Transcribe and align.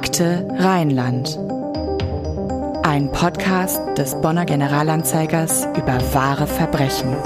Akte 0.00 0.46
Rheinland. 0.56 1.36
Ein 2.84 3.10
Podcast 3.10 3.80
des 3.98 4.14
Bonner 4.20 4.44
Generalanzeigers 4.46 5.66
über 5.76 5.98
wahre 6.14 6.46
Verbrechen. 6.46 7.16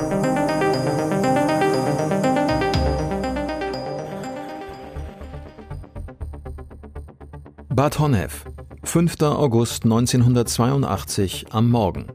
Bad 7.68 7.98
Honnef, 7.98 8.46
5. 8.84 9.20
August 9.20 9.84
1982 9.84 11.48
am 11.50 11.70
Morgen. 11.70 12.07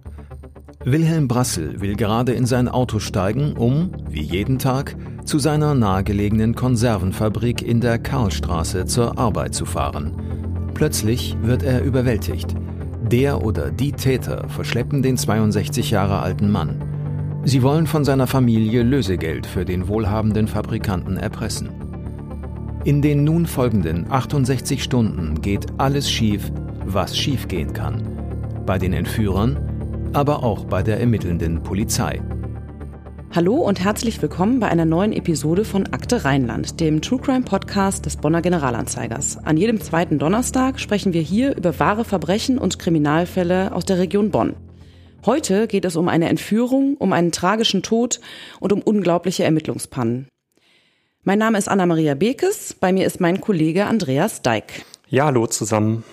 Wilhelm 0.83 1.27
Brassel 1.27 1.81
will 1.81 1.95
gerade 1.95 2.33
in 2.33 2.47
sein 2.47 2.67
Auto 2.67 2.97
steigen, 2.97 3.53
um, 3.53 3.91
wie 4.09 4.23
jeden 4.23 4.57
Tag, 4.57 4.95
zu 5.23 5.37
seiner 5.37 5.75
nahegelegenen 5.75 6.55
Konservenfabrik 6.55 7.61
in 7.61 7.79
der 7.79 7.99
Karlstraße 7.99 8.87
zur 8.87 9.19
Arbeit 9.19 9.53
zu 9.53 9.65
fahren. 9.65 10.26
Plötzlich 10.77 11.35
wird 11.41 11.63
er 11.63 11.83
überwältigt. 11.83 12.55
Der 13.01 13.43
oder 13.43 13.71
die 13.71 13.93
Täter 13.93 14.47
verschleppen 14.47 15.01
den 15.01 15.17
62 15.17 15.89
Jahre 15.89 16.19
alten 16.19 16.51
Mann. 16.51 16.83
Sie 17.45 17.63
wollen 17.63 17.87
von 17.87 18.05
seiner 18.05 18.27
Familie 18.27 18.83
Lösegeld 18.83 19.47
für 19.47 19.65
den 19.65 19.87
wohlhabenden 19.87 20.47
Fabrikanten 20.47 21.17
erpressen. 21.17 21.71
In 22.83 23.01
den 23.01 23.23
nun 23.23 23.47
folgenden 23.47 24.05
68 24.11 24.83
Stunden 24.83 25.41
geht 25.41 25.65
alles 25.79 26.11
schief, 26.11 26.51
was 26.85 27.17
schiefgehen 27.17 27.73
kann. 27.73 28.03
Bei 28.67 28.77
den 28.77 28.93
Entführern, 28.93 29.57
aber 30.13 30.43
auch 30.43 30.65
bei 30.65 30.83
der 30.83 30.99
ermittelnden 30.99 31.63
Polizei. 31.63 32.21
Hallo 33.35 33.55
und 33.55 33.83
herzlich 33.83 34.21
willkommen 34.21 34.59
bei 34.59 34.69
einer 34.69 34.85
neuen 34.85 35.11
Episode 35.11 35.65
von 35.65 35.85
Akte 35.87 36.23
Rheinland, 36.23 36.79
dem 36.79 37.01
True 37.01 37.19
Crime 37.19 37.43
Podcast 37.43 38.05
des 38.05 38.15
Bonner 38.15 38.41
Generalanzeigers. 38.41 39.37
An 39.43 39.57
jedem 39.57 39.81
zweiten 39.81 40.17
Donnerstag 40.17 40.79
sprechen 40.79 41.13
wir 41.13 41.21
hier 41.21 41.55
über 41.55 41.77
wahre 41.77 42.05
Verbrechen 42.05 42.57
und 42.57 42.79
Kriminalfälle 42.79 43.73
aus 43.73 43.85
der 43.85 43.99
Region 43.99 44.31
Bonn. 44.31 44.55
Heute 45.25 45.67
geht 45.67 45.85
es 45.85 45.97
um 45.97 46.07
eine 46.07 46.29
Entführung, 46.29 46.95
um 46.95 47.11
einen 47.11 47.31
tragischen 47.31 47.83
Tod 47.83 48.21
und 48.59 48.71
um 48.71 48.81
unglaubliche 48.81 49.43
Ermittlungspannen. 49.43 50.29
Mein 51.23 51.39
Name 51.39 51.57
ist 51.57 51.67
Anna-Maria 51.67 52.15
Bekes, 52.15 52.75
bei 52.79 52.93
mir 52.93 53.05
ist 53.05 53.19
mein 53.19 53.41
Kollege 53.41 53.85
Andreas 53.85 54.41
Deik. 54.41 54.85
Ja, 55.09 55.25
hallo 55.25 55.45
zusammen. 55.47 56.03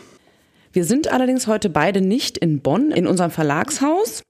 Wir 0.73 0.85
sind 0.85 1.13
allerdings 1.13 1.47
heute 1.47 1.71
beide 1.71 2.01
nicht 2.01 2.37
in 2.37 2.61
Bonn 2.61 2.91
in 2.91 3.07
unserem 3.07 3.31
Verlagshaus. 3.31 4.23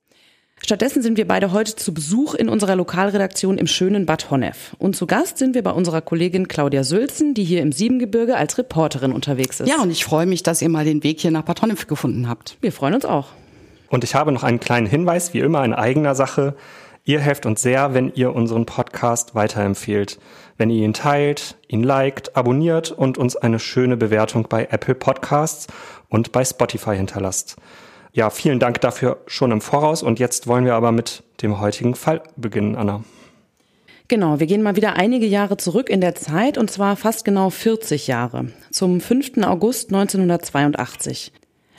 Stattdessen 0.64 1.02
sind 1.02 1.18
wir 1.18 1.28
beide 1.28 1.52
heute 1.52 1.76
zu 1.76 1.92
Besuch 1.92 2.32
in 2.32 2.48
unserer 2.48 2.74
Lokalredaktion 2.74 3.58
im 3.58 3.66
schönen 3.66 4.06
Bad 4.06 4.30
Honnef. 4.30 4.74
Und 4.78 4.96
zu 4.96 5.06
Gast 5.06 5.36
sind 5.36 5.54
wir 5.54 5.62
bei 5.62 5.72
unserer 5.72 6.00
Kollegin 6.00 6.48
Claudia 6.48 6.84
Sülzen, 6.84 7.34
die 7.34 7.44
hier 7.44 7.60
im 7.60 7.70
Siebengebirge 7.70 8.34
als 8.34 8.56
Reporterin 8.56 9.12
unterwegs 9.12 9.60
ist. 9.60 9.68
Ja, 9.68 9.82
und 9.82 9.90
ich 9.90 10.06
freue 10.06 10.24
mich, 10.24 10.42
dass 10.42 10.62
ihr 10.62 10.70
mal 10.70 10.86
den 10.86 11.02
Weg 11.02 11.20
hier 11.20 11.30
nach 11.30 11.42
Bad 11.42 11.60
Honnef 11.60 11.86
gefunden 11.86 12.30
habt. 12.30 12.56
Wir 12.62 12.72
freuen 12.72 12.94
uns 12.94 13.04
auch. 13.04 13.26
Und 13.90 14.04
ich 14.04 14.14
habe 14.14 14.32
noch 14.32 14.42
einen 14.42 14.58
kleinen 14.58 14.86
Hinweis, 14.86 15.34
wie 15.34 15.40
immer 15.40 15.62
in 15.66 15.74
eigener 15.74 16.14
Sache. 16.14 16.54
Ihr 17.04 17.20
helft 17.20 17.44
uns 17.44 17.60
sehr, 17.60 17.92
wenn 17.92 18.10
ihr 18.14 18.34
unseren 18.34 18.64
Podcast 18.64 19.34
weiterempfehlt. 19.34 20.18
Wenn 20.56 20.70
ihr 20.70 20.82
ihn 20.82 20.94
teilt, 20.94 21.58
ihn 21.68 21.82
liked, 21.82 22.38
abonniert 22.38 22.90
und 22.90 23.18
uns 23.18 23.36
eine 23.36 23.58
schöne 23.58 23.98
Bewertung 23.98 24.46
bei 24.48 24.66
Apple 24.70 24.94
Podcasts 24.94 25.66
und 26.08 26.32
bei 26.32 26.42
Spotify 26.42 26.96
hinterlasst. 26.96 27.56
Ja, 28.14 28.30
vielen 28.30 28.60
Dank 28.60 28.80
dafür 28.80 29.18
schon 29.26 29.50
im 29.50 29.60
Voraus 29.60 30.04
und 30.04 30.20
jetzt 30.20 30.46
wollen 30.46 30.64
wir 30.64 30.74
aber 30.74 30.92
mit 30.92 31.24
dem 31.42 31.60
heutigen 31.60 31.96
Fall 31.96 32.22
beginnen, 32.36 32.76
Anna. 32.76 33.02
Genau, 34.06 34.38
wir 34.38 34.46
gehen 34.46 34.62
mal 34.62 34.76
wieder 34.76 34.94
einige 34.94 35.26
Jahre 35.26 35.56
zurück 35.56 35.90
in 35.90 36.00
der 36.00 36.14
Zeit 36.14 36.56
und 36.56 36.70
zwar 36.70 36.94
fast 36.94 37.24
genau 37.24 37.50
40 37.50 38.06
Jahre, 38.06 38.52
zum 38.70 39.00
5. 39.00 39.38
August 39.42 39.92
1982. 39.92 41.32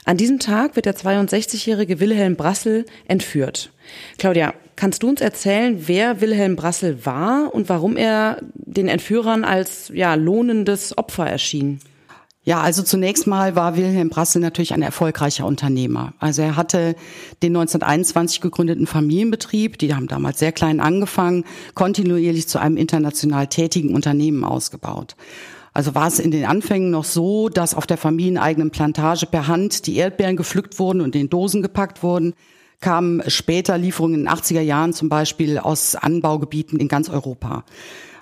An 0.03 0.17
diesem 0.17 0.39
Tag 0.39 0.75
wird 0.75 0.88
der 0.88 0.97
62-jährige 0.97 2.02
Wilhelm 2.02 2.36
Brassel 2.36 2.86
entführt. 3.08 3.72
Claudia, 4.17 4.53
kannst 4.75 5.03
du 5.03 5.09
uns 5.09 5.22
erzählen, 5.22 5.88
wer 5.88 6.19
Wilhelm 6.19 6.57
Brassel 6.57 7.06
war 7.06 7.53
und 7.53 7.69
warum 7.69 7.96
er 7.96 8.41
den 8.56 8.90
Entführern 8.90 9.46
als 9.46 9.90
ja, 9.94 10.16
lohnendes 10.16 10.97
Opfer 10.97 11.28
erschien? 11.28 11.79
Ja, 12.45 12.61
also 12.61 12.83
zunächst 12.83 13.25
mal 13.25 13.56
war 13.56 13.75
Wilhelm 13.75 14.09
Brassel 14.09 14.39
natürlich 14.39 14.75
ein 14.75 14.83
erfolgreicher 14.83 15.47
Unternehmer. 15.47 16.13
Also 16.19 16.44
er 16.44 16.56
hatte 16.56 16.95
den 17.41 17.57
1921 17.57 18.39
gegründeten 18.39 18.85
Familienbetrieb, 18.85 19.79
die 19.79 19.95
haben 19.95 20.07
damals 20.07 20.38
sehr 20.38 20.51
klein 20.51 20.79
angefangen, 20.79 21.44
kontinuierlich 21.73 22.47
zu 22.47 22.59
einem 22.59 22.78
international 22.78 23.47
tätigen 23.47 23.95
Unternehmen 23.95 24.44
ausgebaut. 24.44 25.16
Also 25.73 25.95
war 25.95 26.07
es 26.07 26.19
in 26.19 26.29
den 26.29 26.45
Anfängen 26.45 26.91
noch 26.91 27.03
so, 27.03 27.50
dass 27.50 27.73
auf 27.73 27.88
der 27.88 27.97
familieneigenen 27.97 28.69
Plantage 28.69 29.25
per 29.25 29.47
Hand 29.47 29.88
die 29.88 29.95
Erdbeeren 29.95 30.38
gepflückt 30.38 30.78
wurden 30.78 31.01
und 31.01 31.16
in 31.16 31.29
Dosen 31.29 31.63
gepackt 31.63 32.03
wurden, 32.03 32.35
kamen 32.79 33.23
später 33.28 33.75
Lieferungen 33.79 34.19
in 34.19 34.25
den 34.25 34.29
80er 34.29 34.61
Jahren 34.61 34.94
zum 34.94 35.09
Beispiel 35.09 35.57
aus 35.57 35.95
Anbaugebieten 35.95 36.79
in 36.79 36.89
ganz 36.89 37.09
Europa. 37.09 37.63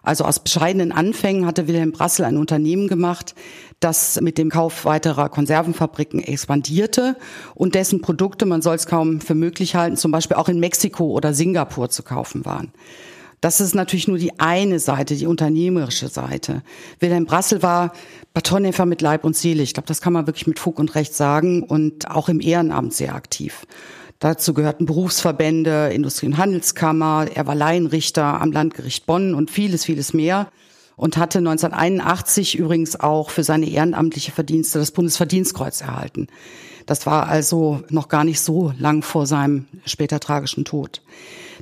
Also 0.04 0.26
aus 0.26 0.40
bescheidenen 0.40 0.92
Anfängen 0.92 1.46
hatte 1.46 1.68
Wilhelm 1.68 1.94
Brassel 1.94 2.26
ein 2.26 2.38
Unternehmen 2.38 2.90
gemacht, 2.90 3.34
das 3.80 4.20
mit 4.22 4.38
dem 4.38 4.50
Kauf 4.50 4.86
weiterer 4.86 5.30
Konservenfabriken 5.30 6.22
expandierte 6.22 7.16
und 7.56 7.74
dessen 7.74 8.02
Produkte, 8.02 8.46
man 8.46 8.62
soll 8.62 8.76
es 8.76 8.86
kaum 8.86 9.22
für 9.22 9.34
möglich 9.34 9.76
halten, 9.76 9.98
zum 9.98 10.12
Beispiel 10.12 10.38
auch 10.38 10.50
in 10.50 10.60
Mexiko 10.60 11.06
oder 11.06 11.34
Singapur 11.34 11.90
zu 11.90 12.04
kaufen 12.04 12.46
waren. 12.46 12.72
Das 13.40 13.60
ist 13.60 13.76
natürlich 13.76 14.08
nur 14.08 14.18
die 14.18 14.40
eine 14.40 14.80
Seite, 14.80 15.16
die 15.16 15.26
unternehmerische 15.26 16.08
Seite. 16.08 16.62
Wilhelm 17.00 17.26
Brassel 17.26 17.62
war 17.62 17.92
Batonnefer 18.34 18.86
mit 18.86 19.02
Leib 19.02 19.26
und 19.26 19.36
Seele. 19.36 19.64
Ich 19.64 19.74
glaube, 19.74 19.88
das 19.88 20.00
kann 20.00 20.14
man 20.14 20.28
wirklich 20.28 20.48
mit 20.48 20.60
Fug 20.60 20.80
und 20.80 20.96
Recht 20.96 21.14
sagen 21.14 21.64
und 21.64 22.10
auch 22.10 22.30
im 22.30 22.40
Ehrenamt 22.40 22.94
sehr 22.94 23.16
aktiv. 23.16 23.66
Dazu 24.24 24.54
gehörten 24.54 24.86
Berufsverbände, 24.86 25.90
Industrie- 25.92 26.28
und 26.28 26.38
Handelskammer, 26.38 27.28
er 27.34 27.46
war 27.46 27.56
Laienrichter 27.56 28.40
am 28.40 28.54
Landgericht 28.54 29.06
Bonn 29.06 29.36
und 29.36 29.52
vieles, 29.52 29.84
vieles 29.84 30.14
mehr 30.14 30.48
und 30.96 31.18
hatte 31.18 31.40
1981 31.40 32.58
übrigens 32.58 33.00
auch 33.00 33.30
für 33.30 33.44
seine 33.44 33.70
ehrenamtliche 33.70 34.32
Verdienste 34.32 34.80
das 34.80 34.92
Bundesverdienstkreuz 34.92 35.82
erhalten. 35.82 36.28
Das 36.86 37.06
war 37.06 37.28
also 37.28 37.82
noch 37.90 38.10
gar 38.10 38.24
nicht 38.24 38.42
so 38.42 38.74
lang 38.78 39.04
vor 39.04 39.26
seinem 39.26 39.68
später 39.86 40.20
tragischen 40.20 40.66
Tod. 40.66 41.02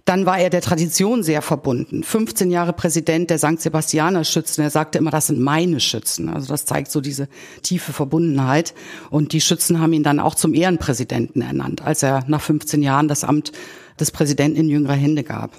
Dann 0.06 0.26
war 0.26 0.40
er 0.40 0.50
der 0.50 0.62
Tradition 0.62 1.22
sehr 1.22 1.44
verbunden. 1.44 2.04
15 2.04 2.50
Jahre 2.50 2.74
Präsident 2.74 3.30
der 3.30 3.38
St. 3.38 3.62
Sebastianer 3.62 4.24
Schützen. 4.24 4.62
Er 4.62 4.72
sagte 4.72 4.98
immer, 4.98 5.12
das 5.12 5.28
sind 5.28 5.40
meine 5.40 5.80
Schützen. 5.80 6.28
Also 6.28 6.48
das 6.48 6.66
zeigt 6.66 6.92
so 6.92 7.02
diese 7.02 7.28
tiefe 7.62 7.94
Verbundenheit. 7.94 8.74
Und 9.12 9.34
die 9.34 9.42
Schützen 9.42 9.80
haben 9.80 9.94
ihn 9.94 10.04
dann 10.04 10.20
auch 10.20 10.34
zum 10.34 10.56
Ehrenpräsidenten 10.56 11.42
ernannt, 11.44 11.84
als 11.84 12.02
er 12.02 12.24
nach 12.28 12.42
15 12.42 12.82
Jahren 12.82 13.08
das 13.08 13.24
Amt 13.24 13.52
des 14.00 14.10
Präsidenten 14.10 14.58
in 14.58 14.70
jüngerer 14.70 14.96
Hände 14.96 15.24
gab. 15.24 15.52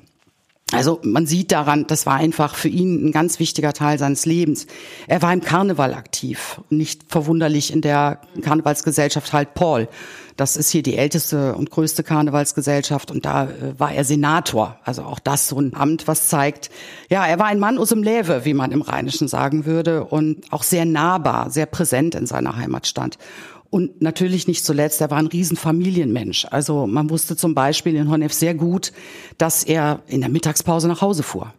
Also 0.72 1.00
man 1.02 1.26
sieht 1.26 1.52
daran, 1.52 1.86
das 1.86 2.06
war 2.06 2.14
einfach 2.14 2.54
für 2.54 2.68
ihn 2.68 3.06
ein 3.06 3.12
ganz 3.12 3.38
wichtiger 3.38 3.72
Teil 3.72 3.98
seines 3.98 4.26
Lebens. 4.26 4.66
Er 5.06 5.20
war 5.20 5.32
im 5.32 5.42
Karneval 5.42 5.94
aktiv, 5.94 6.60
nicht 6.70 7.02
verwunderlich 7.08 7.72
in 7.72 7.82
der 7.82 8.20
Karnevalsgesellschaft 8.40 9.32
Halt 9.32 9.54
Paul. 9.54 9.88
Das 10.36 10.56
ist 10.56 10.70
hier 10.70 10.82
die 10.82 10.96
älteste 10.96 11.54
und 11.54 11.70
größte 11.70 12.02
Karnevalsgesellschaft 12.02 13.10
und 13.10 13.26
da 13.26 13.44
äh, 13.44 13.78
war 13.78 13.92
er 13.92 14.04
Senator. 14.04 14.78
Also 14.82 15.02
auch 15.02 15.18
das 15.18 15.48
so 15.48 15.60
ein 15.60 15.74
Amt, 15.74 16.08
was 16.08 16.28
zeigt, 16.28 16.70
ja, 17.10 17.26
er 17.26 17.38
war 17.38 17.46
ein 17.46 17.60
Mann 17.60 17.76
aus 17.76 17.90
dem 17.90 18.02
Läve, 18.02 18.44
wie 18.44 18.54
man 18.54 18.72
im 18.72 18.80
Rheinischen 18.80 19.28
sagen 19.28 19.66
würde 19.66 20.04
und 20.04 20.50
auch 20.50 20.62
sehr 20.62 20.86
nahbar, 20.86 21.50
sehr 21.50 21.66
präsent 21.66 22.14
in 22.14 22.26
seiner 22.26 22.56
Heimatstadt. 22.56 23.18
Und 23.72 24.02
natürlich 24.02 24.46
nicht 24.48 24.66
zuletzt, 24.66 25.00
er 25.00 25.10
war 25.10 25.16
ein 25.16 25.28
Riesenfamilienmensch. 25.28 26.46
Also 26.50 26.86
man 26.86 27.08
wusste 27.08 27.36
zum 27.36 27.54
Beispiel 27.54 27.96
in 27.96 28.10
Honnef 28.10 28.34
sehr 28.34 28.52
gut, 28.52 28.92
dass 29.38 29.64
er 29.64 30.02
in 30.06 30.20
der 30.20 30.28
Mittagspause 30.28 30.88
nach 30.88 31.00
Hause 31.00 31.22
fuhr 31.22 31.54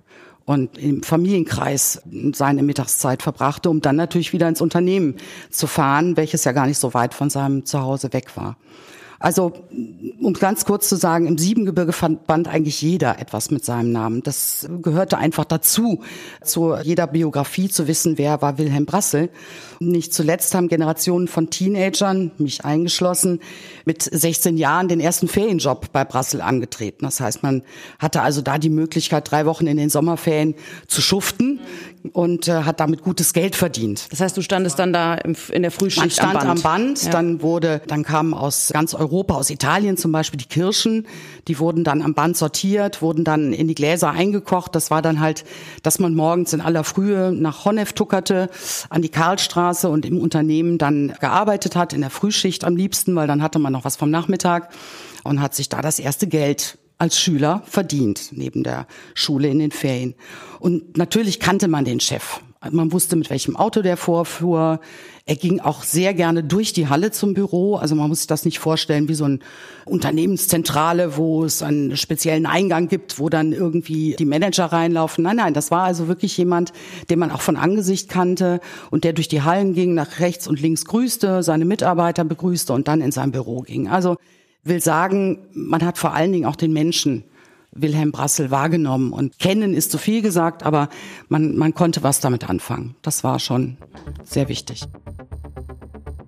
und 0.45 0.77
im 0.77 1.01
Familienkreis 1.01 2.03
seine 2.33 2.61
Mittagszeit 2.61 3.23
verbrachte, 3.23 3.71
um 3.71 3.81
dann 3.81 3.95
natürlich 3.95 4.31
wieder 4.31 4.47
ins 4.47 4.61
Unternehmen 4.61 5.15
zu 5.49 5.65
fahren, 5.65 6.15
welches 6.15 6.43
ja 6.43 6.51
gar 6.51 6.67
nicht 6.67 6.77
so 6.77 6.93
weit 6.93 7.15
von 7.15 7.31
seinem 7.31 7.65
Zuhause 7.65 8.13
weg 8.13 8.37
war. 8.37 8.57
Also, 9.23 9.53
um 10.19 10.33
ganz 10.33 10.65
kurz 10.65 10.89
zu 10.89 10.97
sagen, 10.97 11.27
im 11.27 11.37
Siebengebirge 11.37 11.93
verband 11.93 12.49
eigentlich 12.49 12.81
jeder 12.81 13.19
etwas 13.19 13.51
mit 13.51 13.63
seinem 13.63 13.93
Namen. 13.93 14.21
Das 14.21 14.67
gehörte 14.81 15.17
einfach 15.17 15.45
dazu, 15.45 16.03
zu 16.43 16.75
jeder 16.83 17.07
Biografie 17.07 17.69
zu 17.69 17.87
wissen, 17.87 18.17
wer 18.17 18.41
war 18.41 18.57
Wilhelm 18.57 18.85
Brassel. 18.85 19.29
Nicht 19.79 20.13
zuletzt 20.13 20.53
haben 20.53 20.67
Generationen 20.67 21.29
von 21.29 21.49
Teenagern, 21.49 22.31
mich 22.37 22.65
eingeschlossen, 22.65 23.39
mit 23.85 24.03
16 24.03 24.57
Jahren 24.57 24.89
den 24.89 24.99
ersten 24.99 25.29
Ferienjob 25.29 25.93
bei 25.93 26.03
Brassel 26.03 26.41
angetreten. 26.41 27.05
Das 27.05 27.21
heißt, 27.21 27.43
man 27.43 27.63
hatte 27.99 28.23
also 28.23 28.41
da 28.41 28.57
die 28.57 28.69
Möglichkeit, 28.69 29.31
drei 29.31 29.45
Wochen 29.45 29.67
in 29.67 29.77
den 29.77 29.89
Sommerferien 29.89 30.53
zu 30.87 31.01
schuften, 31.01 31.61
und 32.11 32.47
äh, 32.49 32.63
hat 32.63 32.79
damit 32.79 33.01
gutes 33.01 33.31
Geld 33.33 33.55
verdient. 33.55 34.11
Das 34.11 34.19
heißt, 34.19 34.35
du 34.35 34.41
standest 34.41 34.77
dann 34.77 34.91
da 34.91 35.15
im, 35.15 35.35
in 35.51 35.61
der 35.61 35.71
Frühschicht 35.71 35.99
Man 36.01 36.09
stand 36.09 36.35
am 36.35 36.41
Band. 36.47 36.49
am 36.49 36.61
Band, 36.61 37.03
Ja. 37.03 37.11
dann 37.11 37.41
wurde, 37.41 37.81
dann 37.87 38.03
kamen 38.03 38.33
aus 38.33 38.71
ganz 38.73 38.93
Europa, 38.93 39.35
aus 39.35 39.49
Italien 39.49 39.95
zum 39.95 40.11
Beispiel 40.11 40.37
die 40.37 40.47
Kirschen, 40.47 41.07
die 41.47 41.59
wurden 41.59 41.83
dann 41.83 42.01
am 42.01 42.13
Band 42.13 42.35
sortiert, 42.35 43.01
wurden 43.01 43.23
dann 43.23 43.53
in 43.53 43.67
die 43.67 43.75
Gläser 43.75 44.11
eingekocht. 44.11 44.75
Das 44.75 44.91
war 44.91 45.01
dann 45.01 45.19
halt, 45.21 45.45
dass 45.81 45.99
man 45.99 46.13
morgens 46.13 46.51
in 46.53 46.59
aller 46.61 46.83
Frühe 46.83 47.31
nach 47.31 47.63
Honnef 47.65 47.93
tuckerte, 47.93 48.49
an 48.89 49.01
die 49.01 49.09
Karlstraße 49.09 49.87
und 49.89 50.05
im 50.05 50.19
Unternehmen 50.19 50.77
dann 50.77 51.13
gearbeitet 51.21 51.75
hat, 51.75 51.93
in 51.93 52.01
der 52.01 52.09
Frühschicht 52.09 52.63
am 52.65 52.75
liebsten, 52.75 53.15
weil 53.15 53.27
dann 53.27 53.41
hatte 53.41 53.59
man 53.59 53.71
noch 53.71 53.85
was 53.85 53.95
vom 53.95 54.09
Nachmittag 54.09 54.69
und 55.23 55.41
hat 55.41 55.55
sich 55.55 55.69
da 55.69 55.81
das 55.81 55.99
erste 55.99 56.27
Geld 56.27 56.77
als 56.97 57.19
Schüler 57.19 57.63
verdient, 57.65 58.29
neben 58.31 58.63
der 58.63 58.87
Schule 59.13 59.49
in 59.49 59.59
den 59.59 59.71
Ferien. 59.71 60.15
Und 60.59 60.97
natürlich 60.97 61.39
kannte 61.39 61.67
man 61.67 61.85
den 61.85 61.99
Chef. 61.99 62.39
Man 62.71 62.93
wusste, 62.93 63.17
mit 63.17 63.29
welchem 63.29 63.57
Auto 63.57 63.81
der 63.81 63.97
vorfuhr. 63.97 64.79
Er 65.25 65.35
ging 65.35 65.59
auch 65.59 65.83
sehr 65.83 66.13
gerne 66.13 66.45
durch 66.45 66.71
die 66.71 66.87
Halle 66.87 67.11
zum 67.11 67.33
Büro. 67.33 67.75
Also 67.75 67.93
man 67.95 68.07
muss 68.07 68.19
sich 68.19 68.27
das 68.27 68.45
nicht 68.45 68.59
vorstellen 68.59 69.09
wie 69.09 69.15
so 69.15 69.25
eine 69.25 69.39
Unternehmenszentrale, 69.85 71.17
wo 71.17 71.43
es 71.43 71.61
einen 71.61 71.97
speziellen 71.97 72.45
Eingang 72.45 72.87
gibt, 72.87 73.19
wo 73.19 73.27
dann 73.27 73.51
irgendwie 73.51 74.15
die 74.17 74.25
Manager 74.25 74.65
reinlaufen. 74.65 75.25
Nein, 75.25 75.35
nein, 75.37 75.53
das 75.53 75.71
war 75.71 75.83
also 75.83 76.07
wirklich 76.07 76.37
jemand, 76.37 76.71
den 77.09 77.19
man 77.19 77.31
auch 77.31 77.41
von 77.41 77.57
Angesicht 77.57 78.07
kannte 78.07 78.61
und 78.91 79.03
der 79.03 79.11
durch 79.11 79.27
die 79.27 79.41
Hallen 79.41 79.73
ging, 79.73 79.93
nach 79.93 80.19
rechts 80.19 80.47
und 80.47 80.61
links 80.61 80.85
grüßte, 80.85 81.43
seine 81.43 81.65
Mitarbeiter 81.65 82.23
begrüßte 82.23 82.71
und 82.71 82.87
dann 82.87 83.01
in 83.01 83.11
sein 83.11 83.31
Büro 83.31 83.61
ging. 83.61 83.89
Also 83.89 84.15
will 84.63 84.81
sagen, 84.81 85.39
man 85.53 85.83
hat 85.83 85.97
vor 85.97 86.13
allen 86.13 86.31
Dingen 86.31 86.45
auch 86.45 86.55
den 86.55 86.73
Menschen 86.73 87.23
Wilhelm 87.75 88.11
Brassel 88.11 88.51
wahrgenommen. 88.51 89.11
Und 89.13 89.39
kennen 89.39 89.73
ist 89.73 89.91
zu 89.91 89.97
viel 89.97 90.21
gesagt, 90.21 90.63
aber 90.63 90.89
man, 91.27 91.55
man 91.57 91.73
konnte 91.73 92.03
was 92.03 92.19
damit 92.19 92.49
anfangen. 92.49 92.95
Das 93.01 93.23
war 93.23 93.39
schon 93.39 93.77
sehr 94.23 94.47
wichtig. 94.47 94.83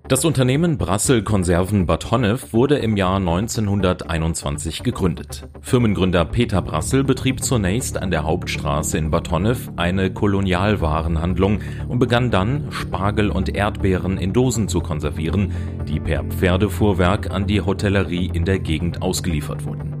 Das 0.08 0.24
Unternehmen 0.24 0.78
Brassel 0.78 1.24
Konserven 1.24 1.86
Bad 1.86 2.12
Honnef 2.12 2.52
wurde 2.52 2.78
im 2.78 2.96
Jahr 2.96 3.16
1921 3.16 4.84
gegründet. 4.84 5.48
Firmengründer 5.62 6.24
Peter 6.24 6.62
Brassel 6.62 7.02
betrieb 7.02 7.42
zunächst 7.42 8.00
an 8.00 8.12
der 8.12 8.22
Hauptstraße 8.22 8.98
in 8.98 9.10
Bad 9.10 9.32
Honnef 9.32 9.68
eine 9.74 10.12
Kolonialwarenhandlung 10.12 11.58
und 11.88 11.98
begann 11.98 12.30
dann, 12.30 12.68
Spargel 12.70 13.30
und 13.30 13.56
Erdbeeren 13.56 14.16
in 14.16 14.32
Dosen 14.32 14.68
zu 14.68 14.78
konservieren, 14.78 15.50
die 15.88 15.98
per 15.98 16.22
Pferdefuhrwerk 16.22 17.32
an 17.32 17.48
die 17.48 17.62
Hotellerie 17.62 18.30
in 18.32 18.44
der 18.44 18.60
Gegend 18.60 19.02
ausgeliefert 19.02 19.64
wurden. 19.64 19.96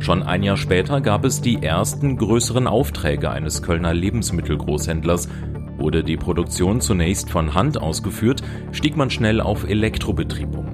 Schon 0.00 0.24
ein 0.24 0.42
Jahr 0.42 0.56
später 0.56 1.00
gab 1.00 1.24
es 1.24 1.40
die 1.40 1.62
ersten 1.62 2.16
größeren 2.16 2.66
Aufträge 2.66 3.30
eines 3.30 3.62
Kölner 3.62 3.94
Lebensmittelgroßhändlers. 3.94 5.28
Wurde 5.78 6.02
die 6.02 6.16
Produktion 6.16 6.80
zunächst 6.80 7.30
von 7.30 7.54
Hand 7.54 7.80
ausgeführt, 7.80 8.42
stieg 8.72 8.96
man 8.96 9.10
schnell 9.10 9.40
auf 9.40 9.68
Elektrobetrieb 9.68 10.56
um. 10.56 10.66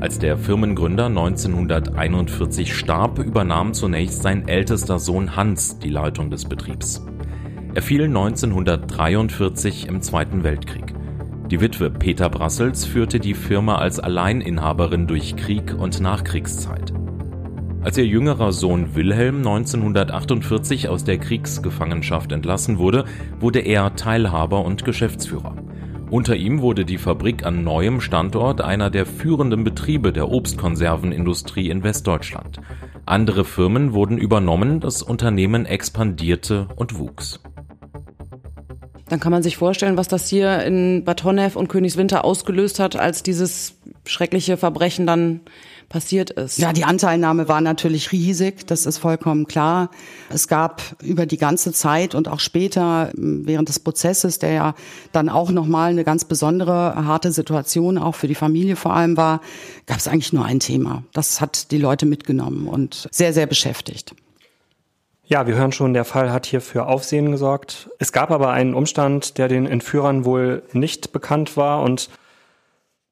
Als 0.00 0.18
der 0.18 0.36
Firmengründer 0.36 1.06
1941 1.06 2.74
starb, 2.74 3.18
übernahm 3.18 3.72
zunächst 3.72 4.22
sein 4.22 4.46
ältester 4.46 4.98
Sohn 4.98 5.36
Hans 5.36 5.78
die 5.78 5.90
Leitung 5.90 6.30
des 6.30 6.44
Betriebs. 6.44 7.04
Er 7.74 7.82
fiel 7.82 8.04
1943 8.04 9.86
im 9.86 10.00
Zweiten 10.00 10.44
Weltkrieg. 10.44 10.94
Die 11.50 11.60
Witwe 11.60 11.90
Peter 11.90 12.28
Brassels 12.28 12.84
führte 12.84 13.20
die 13.20 13.34
Firma 13.34 13.76
als 13.76 14.00
Alleininhaberin 14.00 15.06
durch 15.06 15.36
Krieg 15.36 15.74
und 15.78 16.00
Nachkriegszeit. 16.00 16.92
Als 17.86 17.96
ihr 17.98 18.04
jüngerer 18.04 18.52
Sohn 18.52 18.96
Wilhelm 18.96 19.36
1948 19.36 20.88
aus 20.88 21.04
der 21.04 21.18
Kriegsgefangenschaft 21.18 22.32
entlassen 22.32 22.78
wurde, 22.78 23.04
wurde 23.38 23.60
er 23.60 23.94
Teilhaber 23.94 24.64
und 24.64 24.84
Geschäftsführer. 24.84 25.54
Unter 26.10 26.34
ihm 26.34 26.62
wurde 26.62 26.84
die 26.84 26.98
Fabrik 26.98 27.46
an 27.46 27.62
neuem 27.62 28.00
Standort 28.00 28.60
einer 28.60 28.90
der 28.90 29.06
führenden 29.06 29.62
Betriebe 29.62 30.12
der 30.12 30.32
Obstkonservenindustrie 30.32 31.70
in 31.70 31.84
Westdeutschland. 31.84 32.58
Andere 33.04 33.44
Firmen 33.44 33.92
wurden 33.92 34.18
übernommen, 34.18 34.80
das 34.80 35.00
Unternehmen 35.00 35.64
expandierte 35.64 36.66
und 36.74 36.98
wuchs. 36.98 37.38
Dann 39.08 39.20
kann 39.20 39.30
man 39.30 39.44
sich 39.44 39.56
vorstellen, 39.56 39.96
was 39.96 40.08
das 40.08 40.28
hier 40.28 40.64
in 40.64 41.04
Bad 41.04 41.22
Honnef 41.22 41.54
und 41.54 41.68
Königswinter 41.68 42.24
ausgelöst 42.24 42.80
hat, 42.80 42.96
als 42.96 43.22
dieses 43.22 43.78
schreckliche 44.04 44.56
Verbrechen 44.56 45.06
dann 45.06 45.42
passiert 45.88 46.30
ist. 46.30 46.58
Ja, 46.58 46.72
die 46.72 46.84
Anteilnahme 46.84 47.48
war 47.48 47.60
natürlich 47.60 48.12
riesig, 48.12 48.66
das 48.66 48.86
ist 48.86 48.98
vollkommen 48.98 49.46
klar. 49.46 49.90
Es 50.30 50.48
gab 50.48 50.82
über 51.02 51.26
die 51.26 51.36
ganze 51.36 51.72
Zeit 51.72 52.14
und 52.14 52.28
auch 52.28 52.40
später 52.40 53.10
während 53.14 53.68
des 53.68 53.80
Prozesses, 53.80 54.38
der 54.38 54.52
ja 54.52 54.74
dann 55.12 55.28
auch 55.28 55.50
nochmal 55.50 55.90
eine 55.90 56.04
ganz 56.04 56.24
besondere, 56.24 56.94
harte 56.96 57.32
Situation 57.32 57.98
auch 57.98 58.14
für 58.14 58.28
die 58.28 58.34
Familie 58.34 58.76
vor 58.76 58.94
allem 58.94 59.16
war, 59.16 59.40
gab 59.86 59.98
es 59.98 60.08
eigentlich 60.08 60.32
nur 60.32 60.44
ein 60.44 60.60
Thema. 60.60 61.04
Das 61.12 61.40
hat 61.40 61.70
die 61.70 61.78
Leute 61.78 62.06
mitgenommen 62.06 62.68
und 62.68 63.08
sehr, 63.10 63.32
sehr 63.32 63.46
beschäftigt. 63.46 64.14
Ja, 65.28 65.48
wir 65.48 65.56
hören 65.56 65.72
schon, 65.72 65.92
der 65.92 66.04
Fall 66.04 66.30
hat 66.30 66.46
hier 66.46 66.60
für 66.60 66.86
Aufsehen 66.86 67.32
gesorgt. 67.32 67.90
Es 67.98 68.12
gab 68.12 68.30
aber 68.30 68.50
einen 68.50 68.74
Umstand, 68.74 69.38
der 69.38 69.48
den 69.48 69.66
Entführern 69.66 70.24
wohl 70.24 70.62
nicht 70.72 71.12
bekannt 71.12 71.56
war 71.56 71.82
und 71.82 72.10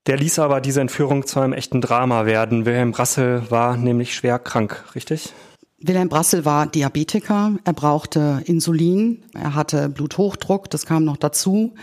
der 0.06 0.16
ließ 0.16 0.38
aber 0.38 0.60
diese 0.60 0.80
Entführung 0.80 1.26
zu 1.26 1.40
einem 1.40 1.52
echten 1.52 1.80
Drama 1.80 2.26
werden. 2.26 2.66
Wilhelm 2.66 2.92
Brassel 2.92 3.42
war 3.50 3.76
nämlich 3.76 4.14
schwer 4.14 4.38
krank, 4.38 4.84
richtig? 4.94 5.32
Wilhelm 5.78 6.08
Brassel 6.08 6.44
war 6.44 6.66
Diabetiker, 6.66 7.52
er 7.62 7.72
brauchte 7.72 8.42
Insulin, 8.46 9.22
er 9.34 9.54
hatte 9.54 9.88
Bluthochdruck, 9.90 10.70
das 10.70 10.86
kam 10.86 11.04
noch 11.04 11.18
dazu. 11.18 11.74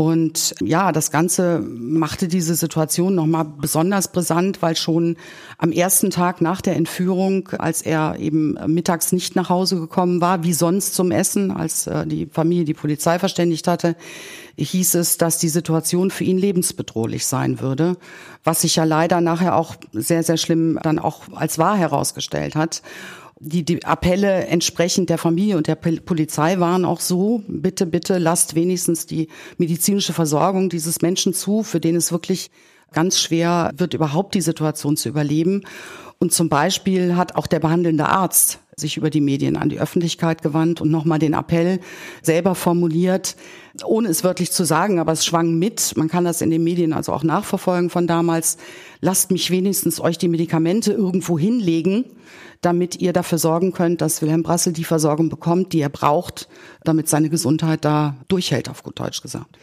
Und 0.00 0.54
ja, 0.62 0.92
das 0.92 1.10
Ganze 1.10 1.60
machte 1.60 2.26
diese 2.26 2.54
Situation 2.54 3.14
nochmal 3.14 3.44
besonders 3.44 4.10
brisant, 4.10 4.62
weil 4.62 4.74
schon 4.74 5.18
am 5.58 5.72
ersten 5.72 6.08
Tag 6.08 6.40
nach 6.40 6.62
der 6.62 6.76
Entführung, 6.76 7.50
als 7.58 7.82
er 7.82 8.16
eben 8.18 8.56
mittags 8.66 9.12
nicht 9.12 9.36
nach 9.36 9.50
Hause 9.50 9.78
gekommen 9.78 10.22
war, 10.22 10.42
wie 10.42 10.54
sonst 10.54 10.94
zum 10.94 11.10
Essen, 11.10 11.50
als 11.50 11.86
äh, 11.86 12.06
die 12.06 12.24
Familie 12.24 12.64
die 12.64 12.72
Polizei 12.72 13.18
verständigt 13.18 13.68
hatte, 13.68 13.94
hieß 14.56 14.94
es, 14.94 15.18
dass 15.18 15.36
die 15.36 15.50
Situation 15.50 16.10
für 16.10 16.24
ihn 16.24 16.38
lebensbedrohlich 16.38 17.26
sein 17.26 17.60
würde, 17.60 17.98
was 18.42 18.62
sich 18.62 18.76
ja 18.76 18.84
leider 18.84 19.20
nachher 19.20 19.54
auch 19.54 19.76
sehr, 19.92 20.22
sehr 20.22 20.38
schlimm 20.38 20.78
dann 20.82 20.98
auch 20.98 21.24
als 21.34 21.58
wahr 21.58 21.76
herausgestellt 21.76 22.56
hat 22.56 22.80
die, 23.42 23.64
die 23.64 23.84
Appelle 23.84 24.46
entsprechend 24.46 25.08
der 25.08 25.16
Familie 25.16 25.56
und 25.56 25.66
der 25.66 25.74
Polizei 25.74 26.60
waren 26.60 26.84
auch 26.84 27.00
so, 27.00 27.42
bitte, 27.48 27.86
bitte 27.86 28.18
lasst 28.18 28.54
wenigstens 28.54 29.06
die 29.06 29.28
medizinische 29.56 30.12
Versorgung 30.12 30.68
dieses 30.68 31.00
Menschen 31.00 31.32
zu, 31.32 31.62
für 31.62 31.80
den 31.80 31.96
es 31.96 32.12
wirklich 32.12 32.50
ganz 32.92 33.18
schwer 33.18 33.72
wird, 33.76 33.94
überhaupt 33.94 34.34
die 34.34 34.42
Situation 34.42 34.96
zu 34.96 35.08
überleben. 35.08 35.62
Und 36.18 36.34
zum 36.34 36.50
Beispiel 36.50 37.16
hat 37.16 37.34
auch 37.34 37.46
der 37.46 37.60
behandelnde 37.60 38.06
Arzt 38.06 38.60
sich 38.80 38.96
über 38.96 39.10
die 39.10 39.20
Medien 39.20 39.56
an 39.56 39.68
die 39.68 39.80
Öffentlichkeit 39.80 40.42
gewandt 40.42 40.80
und 40.80 40.90
nochmal 40.90 41.18
den 41.18 41.34
Appell 41.34 41.80
selber 42.22 42.54
formuliert, 42.54 43.36
ohne 43.84 44.08
es 44.08 44.24
wörtlich 44.24 44.50
zu 44.50 44.64
sagen, 44.64 44.98
aber 44.98 45.12
es 45.12 45.24
schwang 45.24 45.58
mit. 45.58 45.96
Man 45.96 46.08
kann 46.08 46.24
das 46.24 46.40
in 46.40 46.50
den 46.50 46.64
Medien 46.64 46.92
also 46.92 47.12
auch 47.12 47.22
nachverfolgen 47.22 47.90
von 47.90 48.06
damals. 48.06 48.56
Lasst 49.00 49.30
mich 49.30 49.50
wenigstens 49.50 50.00
euch 50.00 50.18
die 50.18 50.28
Medikamente 50.28 50.92
irgendwo 50.92 51.38
hinlegen, 51.38 52.04
damit 52.60 53.00
ihr 53.00 53.12
dafür 53.12 53.38
sorgen 53.38 53.72
könnt, 53.72 54.00
dass 54.00 54.20
Wilhelm 54.22 54.42
Brassel 54.42 54.72
die 54.72 54.84
Versorgung 54.84 55.28
bekommt, 55.28 55.72
die 55.72 55.80
er 55.80 55.88
braucht, 55.88 56.48
damit 56.84 57.08
seine 57.08 57.30
Gesundheit 57.30 57.84
da 57.84 58.16
durchhält, 58.28 58.68
auf 58.68 58.82
gut 58.82 58.98
Deutsch 58.98 59.22
gesagt. 59.22 59.58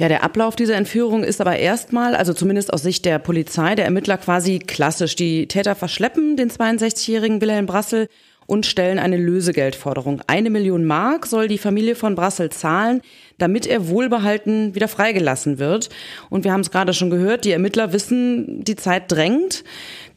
Ja, 0.00 0.08
der 0.08 0.24
Ablauf 0.24 0.56
dieser 0.56 0.76
Entführung 0.76 1.22
ist 1.24 1.42
aber 1.42 1.58
erstmal, 1.58 2.16
also 2.16 2.32
zumindest 2.32 2.72
aus 2.72 2.82
Sicht 2.82 3.04
der 3.04 3.18
Polizei, 3.18 3.74
der 3.74 3.84
Ermittler 3.84 4.16
quasi 4.16 4.58
klassisch. 4.58 5.14
Die 5.14 5.46
Täter 5.46 5.74
verschleppen 5.74 6.38
den 6.38 6.50
62-jährigen 6.50 7.42
Wilhelm 7.42 7.66
Brassel 7.66 8.08
und 8.50 8.66
stellen 8.66 8.98
eine 8.98 9.16
Lösegeldforderung. 9.16 10.22
Eine 10.26 10.50
Million 10.50 10.84
Mark 10.84 11.26
soll 11.26 11.46
die 11.46 11.56
Familie 11.56 11.94
von 11.94 12.16
Brassel 12.16 12.50
zahlen, 12.50 13.00
damit 13.38 13.64
er 13.64 13.88
wohlbehalten 13.88 14.74
wieder 14.74 14.88
freigelassen 14.88 15.60
wird. 15.60 15.88
Und 16.30 16.42
wir 16.42 16.52
haben 16.52 16.62
es 16.62 16.72
gerade 16.72 16.92
schon 16.92 17.10
gehört, 17.10 17.44
die 17.44 17.52
Ermittler 17.52 17.92
wissen, 17.92 18.64
die 18.64 18.74
Zeit 18.74 19.04
drängt. 19.12 19.62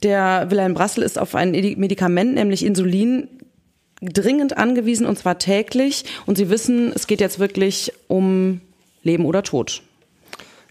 Der 0.01 0.49
Wilhelm 0.49 0.73
Brassel 0.73 1.03
ist 1.03 1.19
auf 1.19 1.35
ein 1.35 1.51
Medikament, 1.51 2.33
nämlich 2.33 2.65
Insulin, 2.65 3.27
dringend 4.01 4.57
angewiesen 4.57 5.05
und 5.05 5.19
zwar 5.19 5.37
täglich. 5.37 6.03
Und 6.25 6.35
sie 6.35 6.49
wissen, 6.49 6.91
es 6.91 7.05
geht 7.05 7.21
jetzt 7.21 7.37
wirklich 7.37 7.93
um 8.07 8.61
Leben 9.03 9.25
oder 9.25 9.43
Tod. 9.43 9.83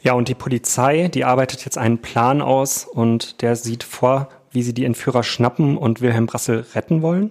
Ja, 0.02 0.14
und 0.14 0.26
die 0.26 0.35
Polizei, 0.35 1.07
die 1.07 1.25
arbeitet 1.25 1.64
jetzt 1.64 1.78
einen 1.78 1.99
Plan 1.99 2.42
aus 2.42 2.87
und 2.87 3.40
der 3.40 3.54
sieht 3.54 3.85
vor, 3.85 4.31
wie 4.50 4.64
sie 4.64 4.75
die 4.75 4.85
Entführer 4.85 5.23
schnappen 5.23 5.76
und 5.76 6.00
Wilhelm 6.00 6.26
Brassel 6.26 6.66
retten 6.75 7.02
wollen. 7.02 7.31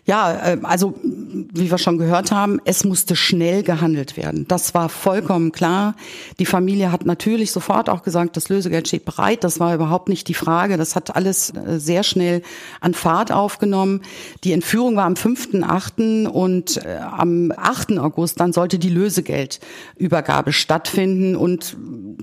Ja, 0.05 0.53
äh, 0.53 0.57
also 0.63 0.95
wie 1.03 1.69
wir 1.69 1.77
schon 1.77 1.97
gehört 1.97 2.31
haben, 2.31 2.59
es 2.65 2.83
musste 2.83 3.15
schnell 3.15 3.61
gehandelt 3.61 4.17
werden. 4.17 4.45
Das 4.47 4.73
war 4.73 4.89
vollkommen 4.89 5.51
klar. 5.51 5.95
Die 6.39 6.45
Familie 6.45 6.91
hat 6.91 7.05
natürlich 7.05 7.51
sofort 7.51 7.87
auch 7.89 8.01
gesagt, 8.01 8.35
das 8.35 8.49
Lösegeld 8.49 8.87
steht 8.87 9.05
bereit. 9.05 9.43
Das 9.43 9.59
war 9.59 9.75
überhaupt 9.75 10.09
nicht 10.09 10.27
die 10.27 10.33
Frage. 10.33 10.77
Das 10.77 10.95
hat 10.95 11.15
alles 11.15 11.51
äh, 11.51 11.79
sehr 11.79 12.03
schnell 12.03 12.41
an 12.79 12.95
Fahrt 12.95 13.31
aufgenommen. 13.31 14.01
Die 14.43 14.53
Entführung 14.53 14.95
war 14.95 15.05
am 15.05 15.13
5.8. 15.13 16.25
und 16.25 16.83
äh, 16.83 16.97
am 16.97 17.53
8. 17.55 17.99
August 17.99 18.39
dann 18.39 18.53
sollte 18.53 18.79
die 18.79 18.89
Lösegeldübergabe 18.89 20.51
stattfinden. 20.51 21.35
Und 21.35 21.77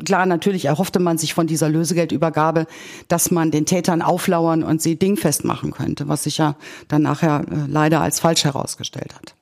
klar, 0.05 0.27
natürlich 0.27 0.65
erhoffte 0.65 0.99
man 0.99 1.17
sich 1.17 1.33
von 1.33 1.47
dieser 1.47 1.69
Lösegeldübergabe, 1.69 2.67
dass 3.07 3.31
man 3.31 3.53
den 3.53 3.67
Tätern 3.67 4.03
auflauern 4.03 4.65
und 4.65 4.83
sie 4.83 4.97
dingfest 4.97 5.45
machen 5.45 5.71
könnte, 5.71 6.09
was 6.09 6.25
sich 6.25 6.39
ja 6.39 6.57
dann 6.89 7.03
nachher 7.03 7.45
leider 7.69 8.01
als 8.01 8.21
falsch 8.21 8.45
herausgestellt 8.45 9.15
hat. 9.15 9.35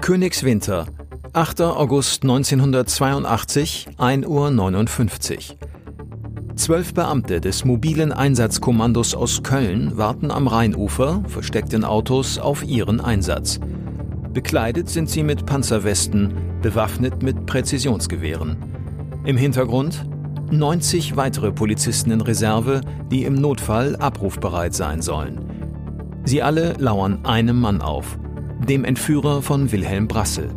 Königswinter, 0.00 0.86
8. 1.34 1.60
August 1.60 2.22
1982, 2.22 3.88
1.59 3.98 4.26
Uhr. 4.26 5.58
Zwölf 6.56 6.94
Beamte 6.94 7.40
des 7.40 7.64
mobilen 7.64 8.12
Einsatzkommandos 8.12 9.14
aus 9.14 9.42
Köln 9.42 9.96
warten 9.96 10.30
am 10.30 10.48
Rheinufer, 10.48 11.22
versteckt 11.26 11.72
in 11.72 11.84
Autos, 11.84 12.38
auf 12.38 12.64
ihren 12.64 13.00
Einsatz. 13.00 13.60
Bekleidet 14.32 14.88
sind 14.88 15.08
sie 15.08 15.22
mit 15.22 15.46
Panzerwesten, 15.46 16.32
bewaffnet 16.62 17.22
mit 17.22 17.46
Präzisionsgewehren. 17.46 18.56
Im 19.24 19.36
Hintergrund 19.36 20.04
90 20.50 21.16
weitere 21.16 21.52
Polizisten 21.52 22.10
in 22.10 22.20
Reserve, 22.20 22.80
die 23.10 23.24
im 23.24 23.34
Notfall 23.34 23.96
abrufbereit 23.96 24.74
sein 24.74 25.02
sollen. 25.02 25.40
Sie 26.24 26.42
alle 26.42 26.74
lauern 26.78 27.24
einem 27.24 27.60
Mann 27.60 27.80
auf, 27.80 28.18
dem 28.66 28.84
Entführer 28.84 29.42
von 29.42 29.70
Wilhelm 29.72 30.08
Brassel. 30.08 30.50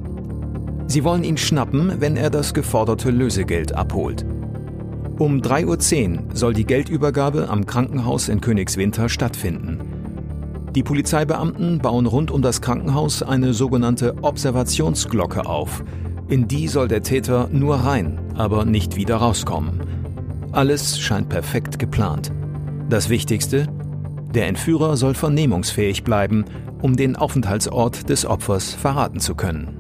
Sie 0.87 1.03
wollen 1.03 1.23
ihn 1.23 1.37
schnappen, 1.37 1.99
wenn 1.99 2.17
er 2.17 2.29
das 2.29 2.53
geforderte 2.53 3.11
Lösegeld 3.11 3.73
abholt. 3.73 4.25
Um 5.19 5.41
3.10 5.41 6.11
Uhr 6.15 6.23
soll 6.33 6.53
die 6.53 6.65
Geldübergabe 6.65 7.47
am 7.49 7.65
Krankenhaus 7.65 8.27
in 8.27 8.41
Königswinter 8.41 9.07
stattfinden. 9.07 9.79
Die 10.73 10.83
Polizeibeamten 10.83 11.79
bauen 11.79 12.05
rund 12.05 12.31
um 12.31 12.41
das 12.41 12.61
Krankenhaus 12.61 13.23
eine 13.23 13.53
sogenannte 13.53 14.15
Observationsglocke 14.21 15.45
auf. 15.45 15.83
In 16.31 16.47
die 16.47 16.69
soll 16.69 16.87
der 16.87 17.03
Täter 17.03 17.49
nur 17.51 17.75
rein, 17.75 18.17
aber 18.37 18.63
nicht 18.63 18.95
wieder 18.95 19.17
rauskommen. 19.17 19.81
Alles 20.53 20.97
scheint 20.97 21.27
perfekt 21.27 21.77
geplant. 21.77 22.31
Das 22.89 23.09
Wichtigste, 23.09 23.67
der 24.33 24.47
Entführer 24.47 24.95
soll 24.95 25.13
vernehmungsfähig 25.13 26.05
bleiben, 26.05 26.45
um 26.81 26.95
den 26.95 27.17
Aufenthaltsort 27.17 28.07
des 28.07 28.25
Opfers 28.25 28.73
verraten 28.73 29.19
zu 29.19 29.35
können. 29.35 29.77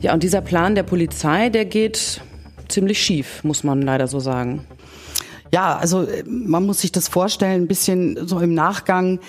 Ja, 0.00 0.12
und 0.12 0.24
dieser 0.24 0.40
Plan 0.40 0.74
der 0.74 0.82
Polizei, 0.82 1.48
der 1.48 1.64
geht 1.64 2.20
ziemlich 2.66 3.00
schief, 3.00 3.44
muss 3.44 3.62
man 3.62 3.82
leider 3.82 4.08
so 4.08 4.18
sagen. 4.18 4.66
Ja, 5.52 5.76
also 5.76 6.02
äh, 6.02 6.24
man 6.26 6.66
muss 6.66 6.80
sich 6.80 6.90
das 6.90 7.06
vorstellen, 7.06 7.62
ein 7.62 7.68
bisschen 7.68 8.26
so 8.26 8.40
im 8.40 8.52
Nachgang 8.52 9.20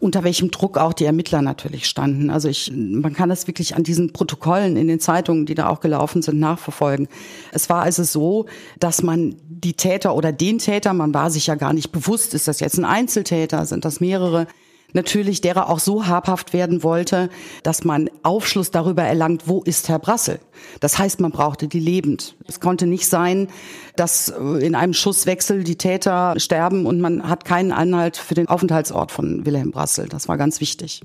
unter 0.00 0.24
welchem 0.24 0.50
Druck 0.50 0.78
auch 0.78 0.94
die 0.94 1.04
Ermittler 1.04 1.42
natürlich 1.42 1.86
standen. 1.86 2.30
Also 2.30 2.48
ich, 2.48 2.72
man 2.74 3.12
kann 3.12 3.28
das 3.28 3.46
wirklich 3.46 3.76
an 3.76 3.82
diesen 3.82 4.12
Protokollen 4.12 4.76
in 4.76 4.88
den 4.88 4.98
Zeitungen, 4.98 5.44
die 5.44 5.54
da 5.54 5.68
auch 5.68 5.80
gelaufen 5.80 6.22
sind, 6.22 6.38
nachverfolgen. 6.38 7.08
Es 7.52 7.68
war 7.68 7.82
also 7.82 8.02
so, 8.02 8.46
dass 8.80 9.02
man 9.02 9.36
die 9.46 9.74
Täter 9.74 10.14
oder 10.14 10.32
den 10.32 10.58
Täter, 10.58 10.94
man 10.94 11.12
war 11.12 11.30
sich 11.30 11.46
ja 11.46 11.54
gar 11.54 11.74
nicht 11.74 11.92
bewusst, 11.92 12.32
ist 12.32 12.48
das 12.48 12.60
jetzt 12.60 12.78
ein 12.78 12.86
Einzeltäter, 12.86 13.66
sind 13.66 13.84
das 13.84 14.00
mehrere, 14.00 14.46
natürlich 14.94 15.40
derer 15.40 15.68
auch 15.68 15.78
so 15.78 16.06
habhaft 16.06 16.52
werden 16.52 16.82
wollte, 16.82 17.28
dass 17.62 17.84
man 17.84 18.08
Aufschluss 18.22 18.70
darüber 18.70 19.02
erlangt, 19.02 19.42
wo 19.46 19.62
ist 19.62 19.88
Herr 19.88 19.98
Brassel. 19.98 20.38
Das 20.80 20.98
heißt, 20.98 21.20
man 21.20 21.32
brauchte 21.32 21.68
die 21.68 21.80
lebend. 21.80 22.36
Es 22.48 22.60
konnte 22.60 22.86
nicht 22.86 23.06
sein, 23.06 23.48
dass 23.96 24.28
äh, 24.30 24.64
in 24.64 24.74
einem 24.74 24.94
Schusswechsel 24.94 25.64
die 25.64 25.76
Täter 25.76 26.34
sterben 26.38 26.86
und 26.86 27.00
man 27.00 27.28
hat 27.28 27.44
keinen 27.44 27.72
Anhalt 27.72 28.16
für 28.16 28.34
den 28.34 28.48
Aufenthaltsort 28.48 29.12
von 29.12 29.44
Wilhelm 29.44 29.72
Brassel. 29.72 30.08
Das 30.08 30.28
war 30.28 30.38
ganz 30.38 30.60
wichtig. 30.60 31.02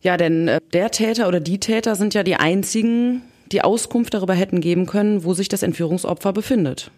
Ja, 0.00 0.16
denn 0.16 0.48
äh, 0.48 0.60
der 0.72 0.90
Täter 0.90 1.28
oder 1.28 1.40
die 1.40 1.60
Täter 1.60 1.94
sind 1.96 2.14
ja 2.14 2.22
die 2.22 2.36
einzigen, 2.36 3.22
die 3.50 3.62
Auskunft 3.62 4.14
darüber 4.14 4.34
hätten 4.34 4.60
geben 4.60 4.86
können, 4.86 5.24
wo 5.24 5.34
sich 5.34 5.48
das 5.48 5.62
Entführungsopfer 5.62 6.32
befindet. 6.32 6.90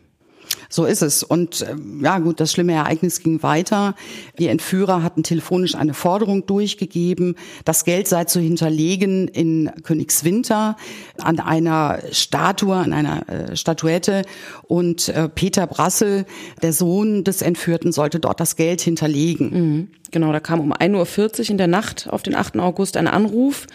So 0.69 0.85
ist 0.85 1.03
es. 1.03 1.23
Und 1.23 1.63
äh, 1.63 1.77
ja 2.03 2.19
gut, 2.19 2.41
das 2.41 2.53
schlimme 2.53 2.73
Ereignis 2.73 3.21
ging 3.21 3.43
weiter. 3.43 3.95
Die 4.39 4.49
Entführer 4.49 5.03
hatten 5.03 5.23
telefonisch 5.23 5.75
eine 5.75 5.95
Forderung 5.95 6.47
durchgegeben, 6.47 7.37
das 7.65 7.85
Geld 7.85 8.09
sei 8.09 8.25
zu 8.25 8.41
hinterlegen 8.41 9.29
in 9.29 9.71
Königswinter 9.83 10.77
an 11.19 11.41
einer 11.41 12.01
Statue, 12.13 12.75
an 12.75 12.93
einer 12.93 13.29
äh, 13.29 13.57
Statuette. 13.57 14.23
Und 14.63 15.09
äh, 15.09 15.29
Peter 15.29 15.67
Brassel, 15.67 16.27
der 16.63 16.73
Sohn 16.73 17.25
des 17.25 17.43
Entführten, 17.43 17.93
sollte 17.93 18.21
dort 18.21 18.41
das 18.41 18.57
Geld 18.57 18.81
hinterlegen. 18.81 19.51
Mhm. 19.51 19.89
Genau, 20.11 20.33
da 20.33 20.41
kam 20.41 20.61
um 20.61 20.73
1.40 20.73 21.41
Uhr 21.41 21.51
in 21.51 21.59
der 21.59 21.67
Nacht 21.67 22.09
auf 22.09 22.23
den 22.23 22.35
8. 22.35 22.59
August 22.59 22.97
ein 22.97 23.09
Anruf 23.09 23.67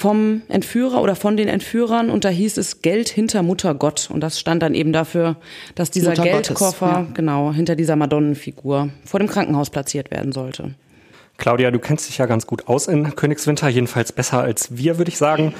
vom 0.00 0.40
Entführer 0.48 1.02
oder 1.02 1.14
von 1.14 1.36
den 1.36 1.46
Entführern 1.46 2.08
und 2.08 2.24
da 2.24 2.30
hieß 2.30 2.56
es 2.56 2.80
Geld 2.80 3.10
hinter 3.10 3.42
Mutter 3.42 3.74
Gott 3.74 4.08
und 4.10 4.22
das 4.22 4.40
stand 4.40 4.62
dann 4.62 4.72
eben 4.72 4.94
dafür, 4.94 5.36
dass 5.74 5.90
dieser 5.90 6.12
Mutter 6.12 6.22
Geldkoffer 6.22 6.86
Gottes, 6.86 7.08
ja. 7.08 7.14
genau 7.14 7.52
hinter 7.52 7.76
dieser 7.76 7.96
Madonnenfigur 7.96 8.88
vor 9.04 9.20
dem 9.20 9.28
Krankenhaus 9.28 9.68
platziert 9.68 10.10
werden 10.10 10.32
sollte. 10.32 10.74
Claudia, 11.36 11.70
du 11.70 11.78
kennst 11.78 12.08
dich 12.08 12.16
ja 12.16 12.24
ganz 12.24 12.46
gut 12.46 12.66
aus 12.66 12.88
in 12.88 13.14
Königswinter, 13.14 13.68
jedenfalls 13.68 14.10
besser 14.12 14.40
als 14.40 14.74
wir, 14.74 14.96
würde 14.96 15.10
ich 15.10 15.18
sagen. 15.18 15.52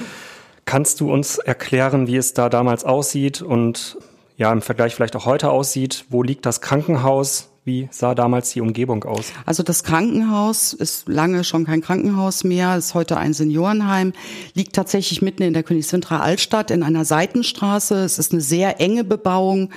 Kannst 0.65 1.01
du 1.01 1.13
uns 1.13 1.37
erklären, 1.37 2.07
wie 2.07 2.17
es 2.17 2.33
da 2.33 2.49
damals 2.49 2.83
aussieht 2.83 3.43
und 3.43 3.97
ja, 4.37 4.51
im 4.51 4.63
Vergleich 4.63 4.95
vielleicht 4.95 5.15
auch 5.15 5.27
heute 5.27 5.51
aussieht? 5.51 6.05
Wo 6.09 6.23
liegt 6.23 6.47
das 6.47 6.61
Krankenhaus? 6.61 7.50
Wie 7.63 7.87
sah 7.91 8.15
damals 8.15 8.51
die 8.51 8.61
Umgebung 8.61 9.03
aus? 9.03 9.33
Also 9.45 9.61
das 9.61 9.83
Krankenhaus 9.83 10.73
ist 10.73 11.07
lange 11.07 11.43
schon 11.43 11.65
kein 11.65 11.81
Krankenhaus 11.81 12.43
mehr, 12.43 12.75
ist 12.75 12.95
heute 12.95 13.17
ein 13.17 13.33
Seniorenheim, 13.33 14.13
liegt 14.55 14.73
tatsächlich 14.73 15.21
mitten 15.21 15.43
in 15.43 15.53
der 15.53 15.61
Königswinterer 15.61 16.23
Altstadt 16.23 16.71
in 16.71 16.81
einer 16.81 17.05
Seitenstraße. 17.05 18.03
Es 18.03 18.17
ist 18.17 18.31
eine 18.31 18.41
sehr 18.41 18.81
enge 18.81 19.03
Bebauung. 19.03 19.69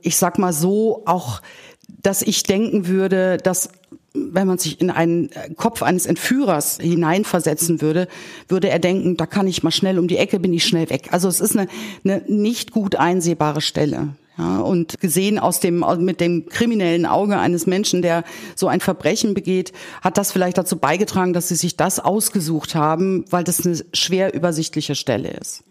Ich 0.00 0.16
sag 0.16 0.38
mal 0.38 0.52
so, 0.52 1.02
auch, 1.06 1.42
dass 1.88 2.22
ich 2.22 2.44
denken 2.44 2.86
würde, 2.86 3.38
dass 3.38 3.70
wenn 4.14 4.46
man 4.46 4.58
sich 4.58 4.80
in 4.80 4.90
einen 4.90 5.30
Kopf 5.56 5.82
eines 5.82 6.06
Entführers 6.06 6.78
hineinversetzen 6.80 7.80
würde, 7.80 8.06
würde 8.48 8.70
er 8.70 8.78
denken, 8.78 9.16
da 9.16 9.26
kann 9.26 9.48
ich 9.48 9.64
mal 9.64 9.72
schnell 9.72 9.98
um 9.98 10.06
die 10.06 10.18
Ecke, 10.18 10.38
bin 10.38 10.52
ich 10.52 10.64
schnell 10.64 10.88
weg. 10.88 11.08
Also 11.10 11.26
es 11.26 11.40
ist 11.40 11.56
eine, 11.56 11.68
eine 12.04 12.22
nicht 12.28 12.70
gut 12.70 12.94
einsehbare 12.94 13.60
Stelle. 13.60 14.14
Ja, 14.36 14.58
und 14.58 15.00
gesehen 15.00 15.38
aus 15.38 15.60
dem, 15.60 15.84
mit 15.98 16.20
dem 16.20 16.46
kriminellen 16.46 17.06
Auge 17.06 17.38
eines 17.38 17.66
Menschen, 17.66 18.02
der 18.02 18.24
so 18.56 18.66
ein 18.66 18.80
Verbrechen 18.80 19.32
begeht, 19.32 19.72
hat 20.02 20.18
das 20.18 20.32
vielleicht 20.32 20.58
dazu 20.58 20.76
beigetragen, 20.76 21.32
dass 21.32 21.48
sie 21.48 21.54
sich 21.54 21.76
das 21.76 22.00
ausgesucht 22.00 22.74
haben, 22.74 23.24
weil 23.30 23.44
das 23.44 23.64
eine 23.64 23.78
schwer 23.92 24.34
übersichtliche 24.34 24.96
Stelle 24.96 25.30
ist. 25.30 25.62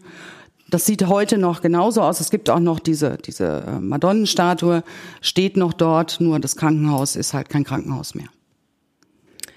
Das 0.70 0.86
sieht 0.86 1.06
heute 1.08 1.38
noch 1.38 1.62
genauso 1.62 2.02
aus. 2.02 2.22
Es 2.22 2.32
gibt 2.32 2.50
auch 2.50 2.60
noch 2.60 2.80
diese, 2.80 3.18
diese 3.18 3.64
äh, 3.68 3.80
Madonnenstatue, 3.80 4.84
steht 5.22 5.58
noch 5.58 5.74
dort, 5.74 6.22
nur 6.22 6.40
das 6.40 6.56
Krankenhaus 6.56 7.16
ist 7.16 7.34
halt 7.34 7.50
kein 7.50 7.66
Krankenhaus 7.66 8.16
mehr. 8.16 8.30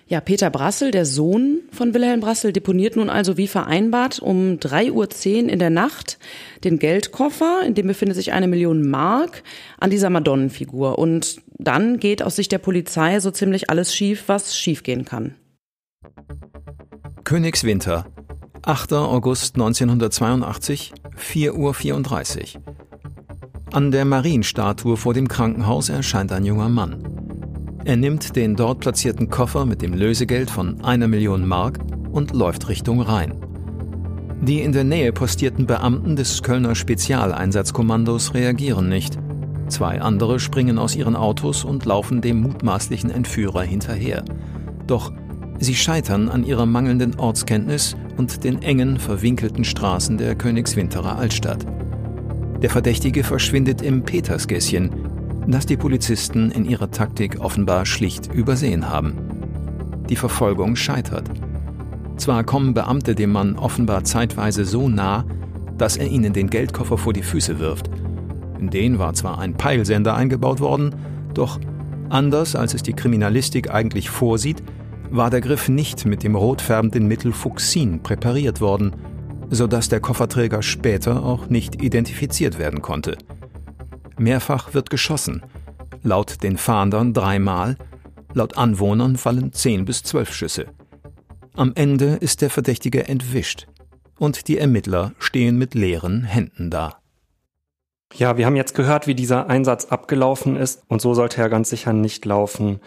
Ja, 0.08 0.20
Peter 0.20 0.50
Brassel, 0.50 0.92
der 0.92 1.04
Sohn 1.04 1.62
von 1.72 1.92
Wilhelm 1.92 2.20
Brassel, 2.20 2.52
deponiert 2.52 2.94
nun 2.94 3.10
also 3.10 3.36
wie 3.36 3.48
vereinbart 3.48 4.20
um 4.20 4.58
3.10 4.60 4.92
Uhr 4.92 5.48
in 5.50 5.58
der 5.58 5.70
Nacht 5.70 6.20
den 6.62 6.78
Geldkoffer, 6.78 7.62
in 7.66 7.74
dem 7.74 7.88
befindet 7.88 8.14
sich 8.14 8.32
eine 8.32 8.46
Million 8.46 8.88
Mark, 8.88 9.42
an 9.80 9.90
dieser 9.90 10.08
Madonnenfigur. 10.08 10.96
Und 11.00 11.42
dann 11.58 11.98
geht 11.98 12.22
aus 12.22 12.36
Sicht 12.36 12.52
der 12.52 12.58
Polizei 12.58 13.18
so 13.18 13.32
ziemlich 13.32 13.68
alles 13.68 13.96
schief, 13.96 14.24
was 14.28 14.56
schiefgehen 14.56 15.04
kann. 15.04 15.34
Königswinter, 17.24 18.06
8. 18.62 18.92
August 18.92 19.56
1982, 19.56 20.92
4.34 21.18 22.54
Uhr. 22.54 22.62
An 23.72 23.90
der 23.90 24.04
Marienstatue 24.04 24.96
vor 24.96 25.14
dem 25.14 25.26
Krankenhaus 25.26 25.88
erscheint 25.88 26.30
ein 26.30 26.44
junger 26.44 26.68
Mann. 26.68 27.15
Er 27.86 27.94
nimmt 27.94 28.34
den 28.34 28.56
dort 28.56 28.80
platzierten 28.80 29.30
Koffer 29.30 29.64
mit 29.64 29.80
dem 29.80 29.94
Lösegeld 29.94 30.50
von 30.50 30.82
einer 30.82 31.06
Million 31.06 31.46
Mark 31.46 31.78
und 32.10 32.34
läuft 32.34 32.68
Richtung 32.68 33.00
Rhein. 33.00 33.34
Die 34.42 34.60
in 34.62 34.72
der 34.72 34.82
Nähe 34.82 35.12
postierten 35.12 35.66
Beamten 35.66 36.16
des 36.16 36.42
Kölner 36.42 36.74
Spezialeinsatzkommandos 36.74 38.34
reagieren 38.34 38.88
nicht. 38.88 39.16
Zwei 39.68 40.00
andere 40.00 40.40
springen 40.40 40.80
aus 40.80 40.96
ihren 40.96 41.14
Autos 41.14 41.62
und 41.62 41.84
laufen 41.84 42.20
dem 42.20 42.40
mutmaßlichen 42.40 43.08
Entführer 43.08 43.62
hinterher. 43.62 44.24
Doch 44.88 45.12
sie 45.60 45.76
scheitern 45.76 46.28
an 46.28 46.42
ihrer 46.42 46.66
mangelnden 46.66 47.14
Ortskenntnis 47.20 47.96
und 48.16 48.42
den 48.42 48.62
engen, 48.62 48.98
verwinkelten 48.98 49.62
Straßen 49.62 50.18
der 50.18 50.34
Königswinterer 50.34 51.18
Altstadt. 51.18 51.64
Der 52.62 52.70
Verdächtige 52.70 53.22
verschwindet 53.22 53.80
im 53.80 54.02
Petersgässchen, 54.02 54.90
das 55.46 55.66
die 55.66 55.76
Polizisten 55.76 56.50
in 56.50 56.64
ihrer 56.64 56.90
Taktik 56.90 57.40
offenbar 57.40 57.86
schlicht 57.86 58.32
übersehen 58.32 58.88
haben. 58.88 59.14
Die 60.08 60.16
Verfolgung 60.16 60.76
scheitert. 60.76 61.28
Zwar 62.16 62.44
kommen 62.44 62.74
Beamte 62.74 63.14
dem 63.14 63.32
Mann 63.32 63.56
offenbar 63.56 64.04
zeitweise 64.04 64.64
so 64.64 64.88
nah, 64.88 65.24
dass 65.78 65.96
er 65.96 66.08
ihnen 66.08 66.32
den 66.32 66.48
Geldkoffer 66.48 66.98
vor 66.98 67.12
die 67.12 67.22
Füße 67.22 67.58
wirft. 67.58 67.90
In 68.58 68.70
den 68.70 68.98
war 68.98 69.12
zwar 69.14 69.38
ein 69.38 69.54
Peilsender 69.54 70.14
eingebaut 70.14 70.60
worden, 70.60 70.94
doch 71.34 71.60
anders 72.08 72.56
als 72.56 72.74
es 72.74 72.82
die 72.82 72.94
Kriminalistik 72.94 73.70
eigentlich 73.70 74.08
vorsieht, 74.08 74.62
war 75.10 75.30
der 75.30 75.40
Griff 75.40 75.68
nicht 75.68 76.06
mit 76.06 76.22
dem 76.22 76.34
rotfärbenden 76.34 77.06
Mittel 77.06 77.32
Fuchsin 77.32 78.02
präpariert 78.02 78.60
worden, 78.60 78.92
sodass 79.50 79.88
der 79.88 80.00
Kofferträger 80.00 80.62
später 80.62 81.22
auch 81.24 81.48
nicht 81.48 81.82
identifiziert 81.82 82.58
werden 82.58 82.82
konnte. 82.82 83.16
Mehrfach 84.18 84.74
wird 84.74 84.90
geschossen, 84.90 85.42
laut 86.02 86.42
den 86.42 86.56
Fahndern 86.56 87.12
dreimal, 87.12 87.76
laut 88.34 88.56
Anwohnern 88.56 89.16
fallen 89.16 89.52
zehn 89.52 89.84
bis 89.84 90.02
zwölf 90.02 90.32
Schüsse. 90.32 90.66
Am 91.54 91.72
Ende 91.74 92.16
ist 92.16 92.42
der 92.42 92.50
Verdächtige 92.50 93.08
entwischt 93.08 93.66
und 94.18 94.48
die 94.48 94.58
Ermittler 94.58 95.12
stehen 95.18 95.58
mit 95.58 95.74
leeren 95.74 96.24
Händen 96.24 96.70
da. 96.70 96.96
Ja, 98.14 98.36
wir 98.36 98.46
haben 98.46 98.56
jetzt 98.56 98.74
gehört, 98.74 99.06
wie 99.06 99.14
dieser 99.14 99.48
Einsatz 99.48 99.86
abgelaufen 99.86 100.56
ist 100.56 100.82
und 100.88 101.02
so 101.02 101.14
sollte 101.14 101.40
er 101.40 101.48
ganz 101.48 101.70
sicher 101.70 101.92
nicht 101.92 102.24
laufen. 102.24 102.80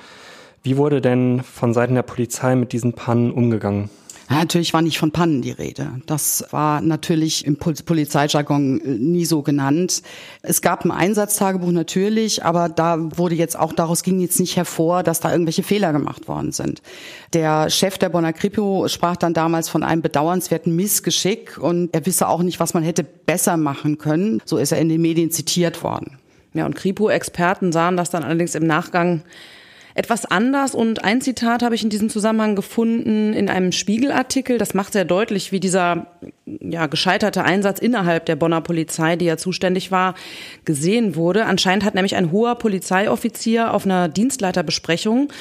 Wie 0.63 0.77
wurde 0.77 1.01
denn 1.01 1.43
von 1.43 1.73
Seiten 1.73 1.95
der 1.95 2.03
Polizei 2.03 2.55
mit 2.55 2.73
diesen 2.73 2.93
Pannen 2.93 3.31
umgegangen? 3.31 3.89
Ja, 4.29 4.35
natürlich 4.37 4.73
war 4.73 4.83
nicht 4.83 4.99
von 4.99 5.11
Pannen 5.11 5.41
die 5.41 5.49
Rede. 5.49 6.01
Das 6.05 6.45
war 6.51 6.81
natürlich 6.81 7.45
im 7.45 7.57
Polizeijargon 7.57 8.79
äh, 8.79 8.87
nie 8.89 9.25
so 9.25 9.41
genannt. 9.41 10.03
Es 10.43 10.61
gab 10.61 10.85
ein 10.85 10.91
Einsatztagebuch 10.91 11.71
natürlich, 11.71 12.45
aber 12.45 12.69
da 12.69 12.97
wurde 13.17 13.33
jetzt 13.33 13.57
auch, 13.57 13.73
daraus 13.73 14.03
ging 14.03 14.19
jetzt 14.19 14.39
nicht 14.39 14.55
hervor, 14.55 15.01
dass 15.01 15.19
da 15.19 15.31
irgendwelche 15.31 15.63
Fehler 15.63 15.93
gemacht 15.93 16.27
worden 16.27 16.51
sind. 16.51 16.83
Der 17.33 17.71
Chef 17.71 17.97
der 17.97 18.09
Bonner 18.09 18.33
Kripo 18.33 18.87
sprach 18.87 19.17
dann 19.17 19.33
damals 19.33 19.67
von 19.67 19.81
einem 19.81 20.03
bedauernswerten 20.03 20.75
Missgeschick 20.75 21.57
und 21.57 21.93
er 21.95 22.05
wisse 22.05 22.27
auch 22.27 22.43
nicht, 22.43 22.59
was 22.59 22.75
man 22.75 22.83
hätte 22.83 23.03
besser 23.03 23.57
machen 23.57 23.97
können. 23.97 24.43
So 24.45 24.57
ist 24.57 24.71
er 24.71 24.79
in 24.79 24.89
den 24.89 25.01
Medien 25.01 25.31
zitiert 25.31 25.81
worden. 25.81 26.19
Ja, 26.53 26.67
und 26.67 26.75
Kripo-Experten 26.75 27.71
sahen 27.71 27.97
das 27.97 28.11
dann 28.11 28.23
allerdings 28.23 28.53
im 28.53 28.67
Nachgang 28.67 29.23
etwas 29.95 30.25
anders 30.25 30.75
und 30.75 31.03
ein 31.03 31.21
Zitat 31.21 31.63
habe 31.63 31.75
ich 31.75 31.83
in 31.83 31.89
diesem 31.89 32.09
Zusammenhang 32.09 32.55
gefunden 32.55 33.33
in 33.33 33.49
einem 33.49 33.71
Spiegelartikel. 33.71 34.57
Das 34.57 34.73
macht 34.73 34.93
sehr 34.93 35.05
deutlich, 35.05 35.51
wie 35.51 35.59
dieser 35.59 36.07
ja, 36.45 36.87
gescheiterte 36.87 37.43
Einsatz 37.43 37.79
innerhalb 37.79 38.25
der 38.25 38.35
Bonner 38.35 38.61
Polizei, 38.61 39.15
die 39.15 39.25
ja 39.25 39.37
zuständig 39.37 39.91
war, 39.91 40.15
gesehen 40.65 41.15
wurde. 41.15 41.45
Anscheinend 41.45 41.83
hat 41.83 41.95
nämlich 41.95 42.15
ein 42.15 42.31
hoher 42.31 42.55
Polizeioffizier 42.55 43.73
auf 43.73 43.85
einer 43.85 44.07
Dienstleiterbesprechung 44.07 45.31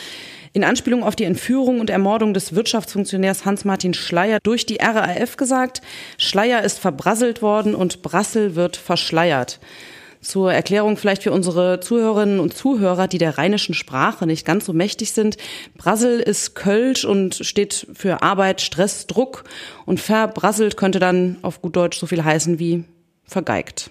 in 0.52 0.64
Anspielung 0.64 1.05
auf 1.05 1.14
die 1.14 1.25
Entführung 1.25 1.81
und 1.81 1.90
Ermordung 1.90 2.35
des 2.35 2.55
Wirtschaftsfunktionärs 2.55 3.45
Hans-Martin 3.45 3.95
Schleier 3.95 4.38
durch 4.43 4.67
die 4.67 4.78
RAF 4.81 5.37
gesagt, 5.37 5.83
Schleier 6.17 6.62
ist 6.62 6.78
verbrasselt 6.78 7.43
worden 7.43 7.75
und 7.75 8.02
Brassel 8.02 8.55
wird 8.55 8.76
verschleiert. 8.76 9.61
Zur 10.20 10.52
Erklärung 10.52 10.96
vielleicht 10.96 11.22
für 11.22 11.32
unsere 11.32 11.80
Zuhörerinnen 11.80 12.40
und 12.40 12.54
Zuhörer, 12.54 13.08
die 13.08 13.18
der 13.18 13.38
rheinischen 13.38 13.75
Sprache 13.75 14.26
nicht 14.26 14.44
ganz 14.44 14.66
so 14.66 14.72
mächtig 14.72 15.12
sind. 15.12 15.37
Brassel 15.76 16.20
ist 16.20 16.54
Kölsch 16.54 17.04
und 17.04 17.37
steht 17.37 17.87
für 17.94 18.22
Arbeit, 18.22 18.60
Stress, 18.60 19.06
Druck. 19.06 19.44
Und 19.87 20.00
verbrasselt 20.00 20.76
könnte 20.76 20.98
dann 20.98 21.38
auf 21.42 21.62
gut 21.62 21.76
Deutsch 21.76 21.98
so 21.98 22.06
viel 22.06 22.25
heißen 22.25 22.58
wie 22.58 22.84
vergeigt. 23.25 23.90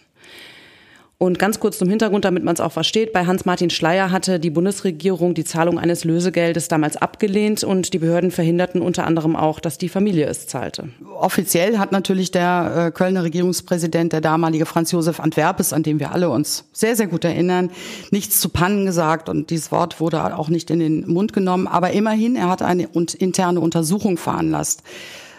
Und 1.19 1.39
ganz 1.39 1.59
kurz 1.59 1.79
zum 1.79 1.89
Hintergrund, 1.89 2.25
damit 2.25 2.43
man 2.43 2.53
es 2.53 2.62
auch 2.62 2.71
versteht, 2.71 3.12
bei 3.12 3.25
Hans-Martin 3.25 3.71
Schleier 3.71 4.12
hatte 4.12 4.39
die 4.39 4.51
Bundesregierung 4.51 5.33
die 5.33 5.45
Zahlung 5.45 5.79
eines 5.79 6.03
Lösegeldes 6.03 6.67
damals 6.67 6.95
abgelehnt 6.95 7.63
und 7.63 7.93
die 7.93 7.97
Behörden 7.97 8.29
verhinderten 8.29 8.83
unter 8.83 9.07
anderem 9.07 9.36
auch, 9.36 9.59
dass 9.59 9.79
die 9.79 9.89
Familie 9.89 10.27
es 10.27 10.45
zahlte. 10.45 10.89
Offiziell 11.19 11.79
hat 11.79 11.91
natürlich 11.91 12.29
der 12.29 12.89
äh, 12.89 12.91
Kölner 12.91 13.24
Regierungspräsident, 13.24 14.13
der 14.13 14.21
damalige 14.21 14.67
Franz 14.67 14.91
Josef 14.91 15.19
Antwerpes, 15.19 15.74
an 15.74 15.81
dem 15.81 16.00
wir 16.00 16.12
alle 16.12 16.29
uns 16.29 16.65
sehr, 16.71 16.95
sehr 16.95 17.07
gut 17.07 17.25
erinnern, 17.25 17.71
nichts 18.12 18.39
zu 18.39 18.50
Pannen 18.50 18.86
gesagt 18.86 19.27
und 19.27 19.50
dieses 19.50 19.71
Wort 19.71 20.00
wurde 20.00 20.38
auch 20.38 20.50
nicht 20.50 20.69
in 20.69 20.77
den 20.77 21.07
Mund 21.07 21.33
genommen. 21.33 21.65
Aber 21.65 21.93
immerhin, 21.93 22.36
er 22.36 22.50
hat 22.50 22.62
eine 22.62 22.89
interne 23.17 23.59
Untersuchung 23.59 24.17
veranlasst. 24.17 24.83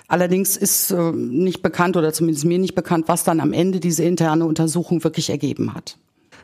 Allerdings 0.08 0.56
ist 0.56 0.90
äh, 0.90 1.12
nicht 1.12 1.62
bekannt 1.62 1.96
oder 1.96 2.14
zumindest 2.14 2.46
mir 2.46 2.58
nicht 2.58 2.74
bekannt, 2.74 3.08
was 3.08 3.24
dann 3.24 3.40
am 3.40 3.52
Ende 3.52 3.78
diese 3.78 4.02
interne 4.02 4.46
Untersuchung 4.46 5.04
wirklich 5.04 5.28
ergeben 5.28 5.74
hat. 5.74 5.98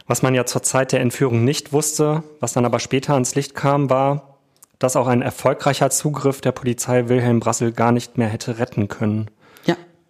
Was 0.07 0.23
man 0.23 0.35
ja 0.35 0.45
zur 0.45 0.63
Zeit 0.63 0.93
der 0.93 1.01
Entführung 1.01 1.45
nicht 1.45 1.73
wusste, 1.73 2.23
was 2.41 2.53
dann 2.53 2.67
aber 2.67 2.79
später 2.79 3.15
ans 3.15 3.35
Licht 3.35 3.55
kam, 3.55 3.89
war, 3.89 4.39
dass 4.79 4.97
auch 4.97 5.07
ein 5.07 5.23
erfolgreicher 5.23 5.89
Zugriff 5.89 6.43
der 6.43 6.53
Polizei 6.53 7.09
Wilhelm 7.09 7.41
Brassel 7.41 7.73
gar 7.73 7.91
nicht 7.91 8.19
mehr 8.19 8.29
hätte 8.29 8.59
retten 8.59 8.89
können. 8.89 9.31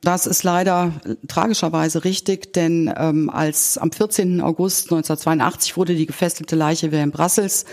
Das 0.04 0.26
ist 0.26 0.42
leider 0.42 0.92
tragischerweise 1.28 2.04
richtig, 2.04 2.52
denn 2.52 2.92
ähm, 2.94 3.30
als 3.30 3.78
am 3.78 3.90
14. 3.90 4.42
August 4.42 4.92
1982 4.92 5.78
wurde 5.78 5.94
die 5.94 6.04
gefesselte 6.04 6.56
Leiche 6.56 6.92
Wilhelm 6.92 7.10
Brassels 7.10 7.64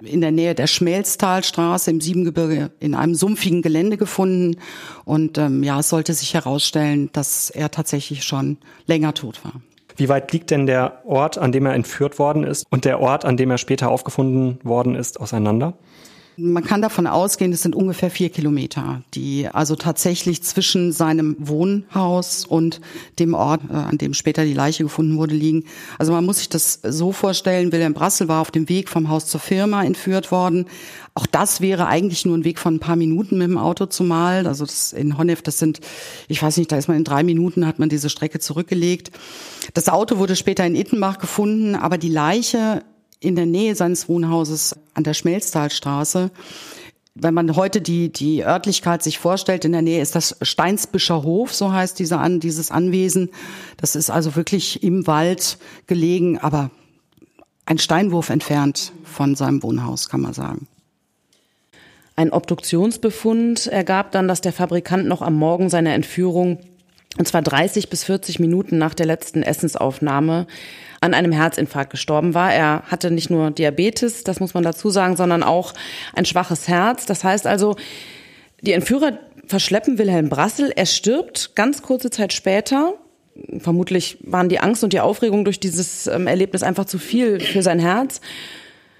in 0.00 0.20
der 0.20 0.30
Nähe 0.30 0.54
der 0.54 0.68
Schmelztalstraße 0.68 1.90
im 1.90 2.00
Siebengebirge 2.00 2.70
in 2.78 2.94
einem 2.94 3.16
sumpfigen 3.16 3.62
Gelände 3.62 3.96
gefunden. 3.96 4.60
Und 5.04 5.38
ähm, 5.38 5.64
ja, 5.64 5.80
es 5.80 5.88
sollte 5.88 6.14
sich 6.14 6.34
herausstellen, 6.34 7.10
dass 7.12 7.50
er 7.50 7.72
tatsächlich 7.72 8.22
schon 8.22 8.58
länger 8.86 9.12
tot 9.14 9.44
war. 9.44 9.54
Wie 9.96 10.08
weit 10.08 10.32
liegt 10.32 10.52
denn 10.52 10.66
der 10.66 11.02
Ort, 11.04 11.36
an 11.36 11.50
dem 11.50 11.66
er 11.66 11.74
entführt 11.74 12.20
worden 12.20 12.44
ist, 12.44 12.64
und 12.70 12.84
der 12.84 13.00
Ort, 13.00 13.24
an 13.24 13.36
dem 13.36 13.50
er 13.50 13.58
später 13.58 13.90
aufgefunden 13.90 14.60
worden 14.62 14.94
ist, 14.94 15.20
auseinander? 15.20 15.74
Man 16.36 16.64
kann 16.64 16.80
davon 16.80 17.06
ausgehen, 17.06 17.52
es 17.52 17.60
sind 17.60 17.76
ungefähr 17.76 18.10
vier 18.10 18.30
Kilometer, 18.30 19.02
die 19.12 19.48
also 19.52 19.76
tatsächlich 19.76 20.42
zwischen 20.42 20.90
seinem 20.90 21.36
Wohnhaus 21.38 22.46
und 22.46 22.80
dem 23.18 23.34
Ort, 23.34 23.60
äh, 23.68 23.74
an 23.74 23.98
dem 23.98 24.14
später 24.14 24.44
die 24.44 24.54
Leiche 24.54 24.82
gefunden 24.82 25.18
wurde, 25.18 25.34
liegen. 25.34 25.64
Also 25.98 26.12
man 26.12 26.24
muss 26.24 26.38
sich 26.38 26.48
das 26.48 26.80
so 26.82 27.12
vorstellen, 27.12 27.70
Wilhelm 27.70 27.92
Brassel 27.92 28.28
war 28.28 28.40
auf 28.40 28.50
dem 28.50 28.70
Weg 28.70 28.88
vom 28.88 29.10
Haus 29.10 29.26
zur 29.26 29.40
Firma 29.40 29.84
entführt 29.84 30.32
worden. 30.32 30.64
Auch 31.14 31.26
das 31.26 31.60
wäre 31.60 31.86
eigentlich 31.86 32.24
nur 32.24 32.38
ein 32.38 32.44
Weg 32.44 32.58
von 32.58 32.76
ein 32.76 32.80
paar 32.80 32.96
Minuten 32.96 33.36
mit 33.36 33.48
dem 33.48 33.58
Auto 33.58 33.84
zumal. 33.84 34.46
Also 34.46 34.64
das 34.64 34.94
in 34.94 35.18
Honnef, 35.18 35.42
das 35.42 35.58
sind, 35.58 35.80
ich 36.28 36.42
weiß 36.42 36.56
nicht, 36.56 36.72
da 36.72 36.78
ist 36.78 36.88
man 36.88 36.96
in 36.96 37.04
drei 37.04 37.22
Minuten, 37.24 37.66
hat 37.66 37.78
man 37.78 37.90
diese 37.90 38.08
Strecke 38.08 38.38
zurückgelegt. 38.38 39.10
Das 39.74 39.90
Auto 39.90 40.16
wurde 40.16 40.34
später 40.34 40.64
in 40.64 40.76
Ittenbach 40.76 41.18
gefunden, 41.18 41.74
aber 41.74 41.98
die 41.98 42.08
Leiche 42.08 42.82
in 43.22 43.36
der 43.36 43.46
Nähe 43.46 43.74
seines 43.74 44.08
Wohnhauses 44.08 44.76
an 44.94 45.04
der 45.04 45.14
Schmelztalstraße. 45.14 46.30
Wenn 47.14 47.34
man 47.34 47.56
heute 47.56 47.80
die, 47.80 48.10
die 48.10 48.44
Örtlichkeit 48.44 49.02
sich 49.02 49.18
vorstellt, 49.18 49.64
in 49.64 49.72
der 49.72 49.82
Nähe 49.82 50.00
ist 50.00 50.14
das 50.14 50.36
Steinsbischer 50.42 51.22
Hof, 51.22 51.54
so 51.54 51.72
heißt 51.72 51.98
dieser 51.98 52.20
An, 52.20 52.40
dieses 52.40 52.70
Anwesen. 52.70 53.30
Das 53.76 53.96
ist 53.96 54.10
also 54.10 54.34
wirklich 54.34 54.82
im 54.82 55.06
Wald 55.06 55.58
gelegen, 55.86 56.38
aber 56.38 56.70
ein 57.66 57.78
Steinwurf 57.78 58.30
entfernt 58.30 58.92
von 59.04 59.34
seinem 59.34 59.62
Wohnhaus, 59.62 60.08
kann 60.08 60.22
man 60.22 60.32
sagen. 60.32 60.66
Ein 62.16 62.32
Obduktionsbefund 62.32 63.66
ergab 63.66 64.12
dann, 64.12 64.28
dass 64.28 64.40
der 64.40 64.52
Fabrikant 64.52 65.06
noch 65.06 65.22
am 65.22 65.34
Morgen 65.34 65.70
seiner 65.70 65.94
Entführung, 65.94 66.58
und 67.18 67.28
zwar 67.28 67.42
30 67.42 67.90
bis 67.90 68.04
40 68.04 68.38
Minuten 68.38 68.78
nach 68.78 68.94
der 68.94 69.06
letzten 69.06 69.42
Essensaufnahme, 69.42 70.46
an 71.00 71.14
einem 71.14 71.32
Herzinfarkt 71.32 71.90
gestorben 71.90 72.32
war. 72.32 72.54
Er 72.54 72.84
hatte 72.86 73.10
nicht 73.10 73.28
nur 73.28 73.50
Diabetes, 73.50 74.24
das 74.24 74.38
muss 74.40 74.54
man 74.54 74.62
dazu 74.62 74.88
sagen, 74.88 75.16
sondern 75.16 75.42
auch 75.42 75.74
ein 76.14 76.24
schwaches 76.24 76.68
Herz. 76.68 77.06
Das 77.06 77.24
heißt 77.24 77.46
also, 77.46 77.76
die 78.60 78.72
Entführer 78.72 79.18
verschleppen 79.46 79.98
Wilhelm 79.98 80.28
Brassel. 80.28 80.72
Er 80.74 80.86
stirbt 80.86 81.56
ganz 81.56 81.82
kurze 81.82 82.10
Zeit 82.10 82.32
später. 82.32 82.94
Vermutlich 83.58 84.18
waren 84.22 84.48
die 84.48 84.60
Angst 84.60 84.84
und 84.84 84.92
die 84.92 85.00
Aufregung 85.00 85.44
durch 85.44 85.58
dieses 85.58 86.06
ähm, 86.06 86.26
Erlebnis 86.26 86.62
einfach 86.62 86.84
zu 86.84 86.98
viel 86.98 87.40
für 87.40 87.62
sein 87.62 87.80
Herz. 87.80 88.20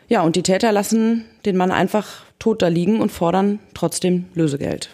Ja, 0.09 0.23
und 0.23 0.35
die 0.35 0.43
Täter 0.43 0.73
lassen 0.73 1.25
den 1.47 1.57
Mann 1.57 1.71
einfach 1.71 2.25
tot 2.39 2.63
da 2.63 2.69
liegen 2.69 3.01
und 3.01 3.13
fordern 3.13 3.61
trotzdem 3.75 4.25
Lösegeld. 4.35 4.91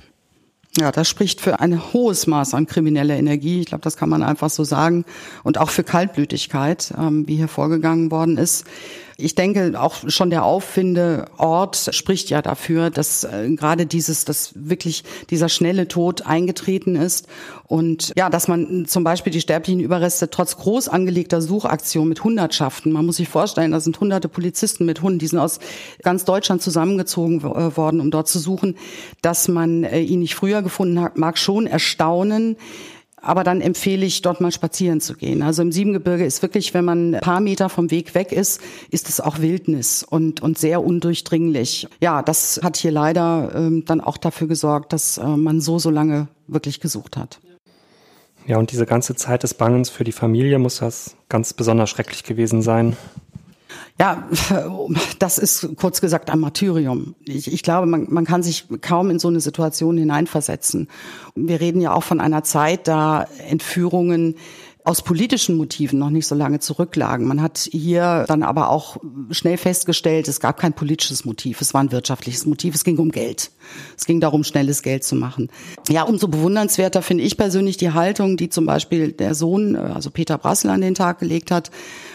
Ja, 0.80 0.92
das 0.92 1.08
spricht 1.08 1.40
für 1.40 1.58
ein 1.58 1.92
hohes 1.92 2.28
Maß 2.28 2.54
an 2.54 2.66
krimineller 2.66 3.16
Energie. 3.16 3.60
Ich 3.60 3.66
glaube, 3.66 3.82
das 3.82 3.96
kann 3.96 4.08
man 4.08 4.22
einfach 4.22 4.48
so 4.48 4.62
sagen. 4.62 5.04
Und 5.42 5.58
auch 5.58 5.70
für 5.70 5.82
Kaltblütigkeit, 5.82 6.94
ähm, 6.96 7.26
wie 7.26 7.36
hier 7.36 7.48
vorgegangen 7.48 8.12
worden 8.12 8.38
ist. 8.38 8.64
Ich 9.20 9.34
denke, 9.34 9.72
auch 9.80 9.96
schon 10.06 10.30
der 10.30 10.44
Auffindeort 10.44 11.88
spricht 11.90 12.30
ja 12.30 12.40
dafür, 12.40 12.88
dass 12.88 13.24
äh, 13.24 13.50
gerade 13.56 13.84
dieses, 13.84 14.24
dass 14.24 14.52
wirklich 14.54 15.02
dieser 15.28 15.48
schnelle 15.48 15.88
Tod 15.88 16.24
eingetreten 16.24 16.94
ist 16.94 17.26
und 17.66 18.12
ja, 18.16 18.30
dass 18.30 18.46
man 18.46 18.86
zum 18.86 19.02
Beispiel 19.02 19.32
die 19.32 19.40
sterblichen 19.40 19.80
Überreste 19.80 20.30
trotz 20.30 20.56
groß 20.56 20.88
angelegter 20.88 21.42
Suchaktion 21.42 22.08
mit 22.08 22.22
Hundertschaften, 22.22 22.92
man 22.92 23.06
muss 23.06 23.16
sich 23.16 23.28
vorstellen, 23.28 23.72
da 23.72 23.80
sind 23.80 23.98
hunderte 23.98 24.28
Polizisten 24.28 24.86
mit 24.86 25.02
Hunden, 25.02 25.18
die 25.18 25.26
sind 25.26 25.40
aus 25.40 25.58
ganz 26.04 26.24
Deutschland 26.24 26.62
zusammengezogen 26.62 27.40
äh, 27.40 27.76
worden, 27.76 28.00
um 28.00 28.12
dort 28.12 28.28
zu 28.28 28.38
suchen, 28.38 28.76
dass 29.20 29.48
man 29.48 29.82
äh, 29.82 29.98
ihn 29.98 30.20
nicht 30.20 30.36
früher 30.36 30.62
gefunden 30.62 31.00
hat, 31.00 31.18
mag 31.18 31.38
schon 31.38 31.66
erstaunen. 31.66 32.56
Aber 33.28 33.44
dann 33.44 33.60
empfehle 33.60 34.06
ich, 34.06 34.22
dort 34.22 34.40
mal 34.40 34.50
spazieren 34.50 35.02
zu 35.02 35.14
gehen. 35.14 35.42
Also 35.42 35.60
im 35.60 35.70
Siebengebirge 35.70 36.24
ist 36.24 36.40
wirklich, 36.40 36.72
wenn 36.72 36.86
man 36.86 37.14
ein 37.14 37.20
paar 37.20 37.40
Meter 37.40 37.68
vom 37.68 37.90
Weg 37.90 38.14
weg 38.14 38.32
ist, 38.32 38.60
ist 38.90 39.10
es 39.10 39.20
auch 39.20 39.40
Wildnis 39.40 40.02
und, 40.02 40.40
und 40.40 40.56
sehr 40.56 40.82
undurchdringlich. 40.82 41.86
Ja, 42.00 42.22
das 42.22 42.58
hat 42.62 42.78
hier 42.78 42.90
leider 42.90 43.52
ähm, 43.54 43.84
dann 43.84 44.00
auch 44.00 44.16
dafür 44.16 44.48
gesorgt, 44.48 44.94
dass 44.94 45.18
äh, 45.18 45.26
man 45.26 45.60
so, 45.60 45.78
so 45.78 45.90
lange 45.90 46.28
wirklich 46.46 46.80
gesucht 46.80 47.18
hat. 47.18 47.38
Ja, 48.46 48.56
und 48.56 48.72
diese 48.72 48.86
ganze 48.86 49.14
Zeit 49.14 49.42
des 49.42 49.52
Bangens 49.52 49.90
für 49.90 50.04
die 50.04 50.12
Familie 50.12 50.58
muss 50.58 50.78
das 50.78 51.14
ganz 51.28 51.52
besonders 51.52 51.90
schrecklich 51.90 52.24
gewesen 52.24 52.62
sein. 52.62 52.96
Ja, 53.98 54.28
das 55.18 55.38
ist 55.38 55.76
kurz 55.76 56.00
gesagt 56.00 56.30
ein 56.30 56.40
Martyrium. 56.40 57.14
Ich, 57.24 57.52
ich 57.52 57.62
glaube, 57.62 57.86
man, 57.86 58.06
man 58.08 58.24
kann 58.24 58.42
sich 58.42 58.66
kaum 58.80 59.10
in 59.10 59.18
so 59.18 59.28
eine 59.28 59.40
Situation 59.40 59.96
hineinversetzen. 59.96 60.88
Wir 61.34 61.60
reden 61.60 61.80
ja 61.80 61.92
auch 61.92 62.02
von 62.02 62.20
einer 62.20 62.44
Zeit, 62.44 62.88
da 62.88 63.26
Entführungen 63.48 64.36
aus 64.88 65.02
politischen 65.02 65.58
Motiven 65.58 65.98
noch 65.98 66.08
nicht 66.08 66.26
so 66.26 66.34
lange 66.34 66.60
zurücklagen. 66.60 67.26
Man 67.26 67.42
hat 67.42 67.68
hier 67.70 68.24
dann 68.26 68.42
aber 68.42 68.70
auch 68.70 68.96
schnell 69.30 69.58
festgestellt, 69.58 70.28
es 70.28 70.40
gab 70.40 70.58
kein 70.58 70.72
politisches 70.72 71.26
Motiv, 71.26 71.60
es 71.60 71.74
war 71.74 71.82
ein 71.82 71.92
wirtschaftliches 71.92 72.46
Motiv, 72.46 72.74
es 72.74 72.84
ging 72.84 72.96
um 72.96 73.10
Geld. 73.10 73.50
Es 73.98 74.06
ging 74.06 74.18
darum, 74.18 74.44
schnelles 74.44 74.82
Geld 74.82 75.04
zu 75.04 75.14
machen. 75.14 75.50
Ja, 75.90 76.04
umso 76.04 76.26
bewundernswerter 76.28 77.02
finde 77.02 77.24
ich 77.24 77.36
persönlich 77.36 77.76
die 77.76 77.90
Haltung, 77.90 78.38
die 78.38 78.48
zum 78.48 78.64
Beispiel 78.64 79.12
der 79.12 79.34
Sohn, 79.34 79.76
also 79.76 80.10
Peter 80.10 80.38
Brassel, 80.38 80.70
an 80.70 80.80
den 80.80 80.94
Tag 80.94 81.18
gelegt 81.18 81.50
hat. 81.50 81.70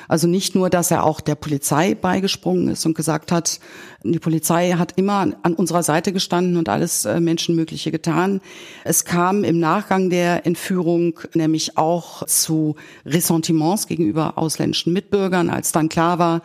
Also 0.08 0.28
nicht 0.28 0.56
nur, 0.56 0.70
dass 0.70 0.92
er 0.92 1.04
auch 1.04 1.22
der 1.22 1.36
Polizei 1.36 1.96
beigesprungen 1.96 2.70
ist 2.70 2.86
und 2.86 2.96
gesagt 2.96 3.32
hat, 3.32 3.60
die 4.04 4.20
Polizei 4.20 4.72
hat 4.74 4.94
immer 4.98 5.34
an 5.44 5.54
unserer 5.54 5.84
Seite 5.84 6.12
gestanden 6.12 6.58
und 6.58 6.70
alles 6.70 7.06
äh, 7.06 7.20
Menschenmögliche 7.20 7.92
getan. 7.92 8.42
Es 8.84 9.06
kam 9.06 9.44
im 9.44 9.60
Nachgang 9.60 10.10
der 10.10 10.46
Entführung 10.46 11.20
nämlich 11.34 11.78
auch 11.78 12.26
zu 12.26 12.76
Ressentiments 13.06 13.88
gegenüber 13.88 14.38
ausländischen 14.38 14.94
Mitbürgern, 14.94 15.50
als 15.50 15.72
dann 15.72 15.90
klar 15.90 16.20
war, 16.20 16.42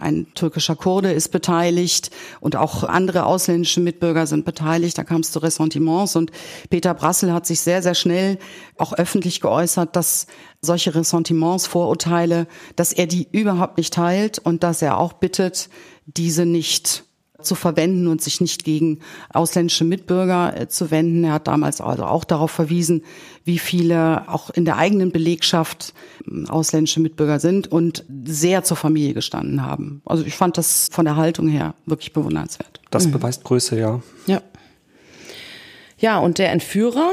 ein 0.00 0.26
türkischer 0.34 0.76
Kurde 0.76 1.12
ist 1.12 1.28
beteiligt 1.28 2.10
und 2.40 2.56
auch 2.56 2.84
andere 2.84 3.26
ausländische 3.26 3.80
Mitbürger 3.80 4.26
sind 4.26 4.44
beteiligt. 4.44 4.98
Da 4.98 5.04
kam 5.04 5.20
es 5.20 5.32
zu 5.32 5.40
Ressentiments 5.40 6.16
und 6.16 6.30
Peter 6.70 6.94
Brassel 6.94 7.32
hat 7.32 7.46
sich 7.46 7.60
sehr, 7.60 7.82
sehr 7.82 7.94
schnell 7.94 8.38
auch 8.78 8.92
öffentlich 8.92 9.40
geäußert, 9.40 9.96
dass 9.96 10.26
solche 10.60 10.94
Ressentiments, 10.94 11.66
Vorurteile, 11.66 12.46
dass 12.76 12.92
er 12.92 13.06
die 13.06 13.28
überhaupt 13.32 13.76
nicht 13.78 13.94
teilt 13.94 14.38
und 14.38 14.62
dass 14.62 14.82
er 14.82 14.98
auch 14.98 15.12
bittet, 15.14 15.68
diese 16.06 16.46
nicht 16.46 17.04
zu 17.42 17.54
verwenden 17.54 18.06
und 18.06 18.22
sich 18.22 18.40
nicht 18.40 18.64
gegen 18.64 19.00
ausländische 19.32 19.84
Mitbürger 19.84 20.58
äh, 20.58 20.68
zu 20.68 20.90
wenden. 20.90 21.24
Er 21.24 21.34
hat 21.34 21.46
damals 21.46 21.80
also 21.80 22.04
auch 22.04 22.24
darauf 22.24 22.50
verwiesen, 22.50 23.02
wie 23.44 23.58
viele 23.58 24.28
auch 24.28 24.50
in 24.50 24.64
der 24.64 24.76
eigenen 24.76 25.12
Belegschaft 25.12 25.94
ähm, 26.26 26.48
ausländische 26.48 27.00
Mitbürger 27.00 27.40
sind 27.40 27.70
und 27.70 28.04
sehr 28.24 28.64
zur 28.64 28.76
Familie 28.76 29.14
gestanden 29.14 29.64
haben. 29.64 30.02
Also 30.04 30.24
ich 30.24 30.34
fand 30.34 30.58
das 30.58 30.88
von 30.90 31.04
der 31.04 31.16
Haltung 31.16 31.48
her 31.48 31.74
wirklich 31.86 32.12
bewundernswert. 32.12 32.80
Das 32.90 33.06
mhm. 33.06 33.12
beweist 33.12 33.44
Größe, 33.44 33.78
ja. 33.78 34.00
Ja. 34.26 34.42
Ja, 35.98 36.18
und 36.18 36.38
der 36.38 36.50
Entführer, 36.50 37.12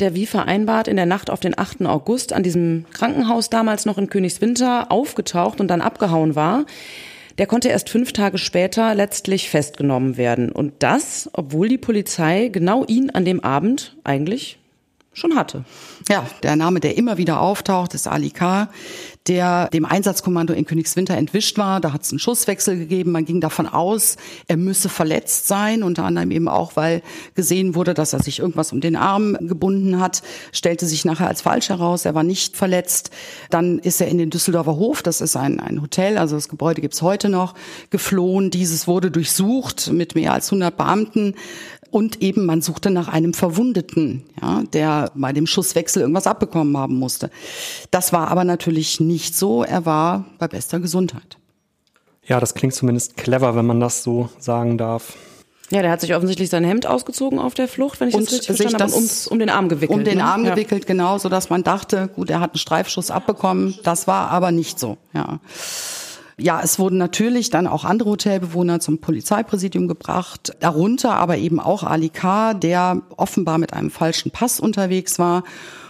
der 0.00 0.14
wie 0.14 0.26
vereinbart 0.26 0.88
in 0.88 0.96
der 0.96 1.06
Nacht 1.06 1.30
auf 1.30 1.40
den 1.40 1.58
8. 1.58 1.82
August 1.82 2.32
an 2.32 2.42
diesem 2.42 2.86
Krankenhaus 2.92 3.50
damals 3.50 3.84
noch 3.84 3.98
in 3.98 4.08
Königswinter 4.08 4.90
aufgetaucht 4.90 5.60
und 5.60 5.68
dann 5.68 5.82
abgehauen 5.82 6.34
war, 6.34 6.64
der 7.38 7.46
konnte 7.46 7.68
erst 7.68 7.88
fünf 7.88 8.12
Tage 8.12 8.38
später 8.38 8.94
letztlich 8.94 9.48
festgenommen 9.48 10.16
werden. 10.16 10.50
Und 10.52 10.74
das, 10.80 11.30
obwohl 11.32 11.68
die 11.68 11.78
Polizei 11.78 12.48
genau 12.48 12.84
ihn 12.84 13.10
an 13.10 13.24
dem 13.24 13.40
Abend 13.40 13.96
eigentlich 14.04 14.58
schon 15.12 15.34
hatte. 15.36 15.64
Ja, 16.08 16.26
der 16.42 16.56
Name, 16.56 16.80
der 16.80 16.96
immer 16.96 17.16
wieder 17.18 17.40
auftaucht, 17.40 17.94
ist 17.94 18.06
Ali 18.06 18.30
K., 18.30 18.68
der 19.28 19.68
dem 19.68 19.84
Einsatzkommando 19.84 20.54
in 20.54 20.64
Königswinter 20.64 21.16
entwischt 21.16 21.58
war. 21.58 21.80
Da 21.80 21.92
hat 21.92 22.02
es 22.02 22.10
einen 22.10 22.18
Schusswechsel 22.18 22.78
gegeben. 22.78 23.12
Man 23.12 23.24
ging 23.24 23.40
davon 23.40 23.66
aus, 23.66 24.16
er 24.46 24.56
müsse 24.56 24.88
verletzt 24.88 25.46
sein, 25.46 25.82
unter 25.82 26.04
anderem 26.04 26.30
eben 26.30 26.48
auch, 26.48 26.76
weil 26.76 27.02
gesehen 27.34 27.74
wurde, 27.74 27.94
dass 27.94 28.12
er 28.12 28.22
sich 28.22 28.38
irgendwas 28.38 28.72
um 28.72 28.80
den 28.80 28.96
Arm 28.96 29.36
gebunden 29.40 30.00
hat. 30.00 30.22
Stellte 30.52 30.86
sich 30.86 31.04
nachher 31.04 31.28
als 31.28 31.42
falsch 31.42 31.68
heraus. 31.68 32.04
Er 32.04 32.14
war 32.14 32.22
nicht 32.22 32.56
verletzt. 32.56 33.10
Dann 33.50 33.78
ist 33.78 34.00
er 34.00 34.08
in 34.08 34.18
den 34.18 34.30
Düsseldorfer 34.30 34.76
Hof, 34.76 35.02
das 35.02 35.20
ist 35.20 35.36
ein, 35.36 35.60
ein 35.60 35.82
Hotel, 35.82 36.18
also 36.18 36.36
das 36.36 36.48
Gebäude 36.48 36.80
gibt's 36.80 37.02
heute 37.02 37.28
noch, 37.28 37.54
geflohen. 37.90 38.50
Dieses 38.50 38.86
wurde 38.86 39.10
durchsucht 39.10 39.92
mit 39.92 40.14
mehr 40.14 40.32
als 40.32 40.48
100 40.48 40.76
Beamten. 40.76 41.34
Und 41.90 42.22
eben, 42.22 42.44
man 42.46 42.60
suchte 42.60 42.90
nach 42.90 43.08
einem 43.08 43.32
Verwundeten, 43.32 44.24
ja, 44.40 44.62
der 44.72 45.10
bei 45.14 45.32
dem 45.32 45.46
Schusswechsel 45.46 46.02
irgendwas 46.02 46.26
abbekommen 46.26 46.76
haben 46.76 46.98
musste. 46.98 47.30
Das 47.90 48.12
war 48.12 48.28
aber 48.28 48.44
natürlich 48.44 49.00
nicht 49.00 49.36
so. 49.36 49.62
Er 49.64 49.86
war 49.86 50.26
bei 50.38 50.48
bester 50.48 50.80
Gesundheit. 50.80 51.38
Ja, 52.26 52.40
das 52.40 52.54
klingt 52.54 52.74
zumindest 52.74 53.16
clever, 53.16 53.56
wenn 53.56 53.64
man 53.66 53.80
das 53.80 54.02
so 54.02 54.28
sagen 54.38 54.76
darf. 54.76 55.16
Ja, 55.70 55.82
der 55.82 55.90
hat 55.90 56.00
sich 56.00 56.14
offensichtlich 56.14 56.48
sein 56.48 56.64
Hemd 56.64 56.86
ausgezogen 56.86 57.38
auf 57.38 57.54
der 57.54 57.68
Flucht, 57.68 58.00
wenn 58.00 58.08
ich 58.08 58.14
und 58.14 58.24
das 58.24 58.32
richtig 58.32 58.56
verstanden 58.56 58.82
habe, 58.82 58.92
und 58.94 59.26
um 59.28 59.38
den 59.38 59.50
Arm 59.50 59.68
gewickelt. 59.68 59.98
Um 59.98 60.04
den 60.04 60.18
ne? 60.18 60.24
Arm 60.24 60.44
ja. 60.44 60.54
gewickelt, 60.54 60.86
genau, 60.86 61.18
so 61.18 61.28
dass 61.28 61.50
man 61.50 61.62
dachte, 61.62 62.08
gut, 62.08 62.30
er 62.30 62.40
hat 62.40 62.52
einen 62.52 62.58
Streifschuss 62.58 63.10
abbekommen. 63.10 63.78
Das 63.82 64.06
war 64.06 64.30
aber 64.30 64.50
nicht 64.50 64.78
so, 64.78 64.96
ja. 65.12 65.40
Ja, 66.40 66.60
es 66.62 66.78
wurden 66.78 66.98
natürlich 66.98 67.50
dann 67.50 67.66
auch 67.66 67.84
andere 67.84 68.10
Hotelbewohner 68.10 68.78
zum 68.78 68.98
Polizeipräsidium 68.98 69.88
gebracht, 69.88 70.52
darunter 70.60 71.16
aber 71.16 71.36
eben 71.36 71.58
auch 71.58 71.82
Ali 71.82 72.10
K., 72.10 72.54
der 72.54 73.02
offenbar 73.16 73.58
mit 73.58 73.72
einem 73.72 73.90
falschen 73.90 74.30
Pass 74.30 74.60
unterwegs 74.60 75.18
war. 75.18 75.42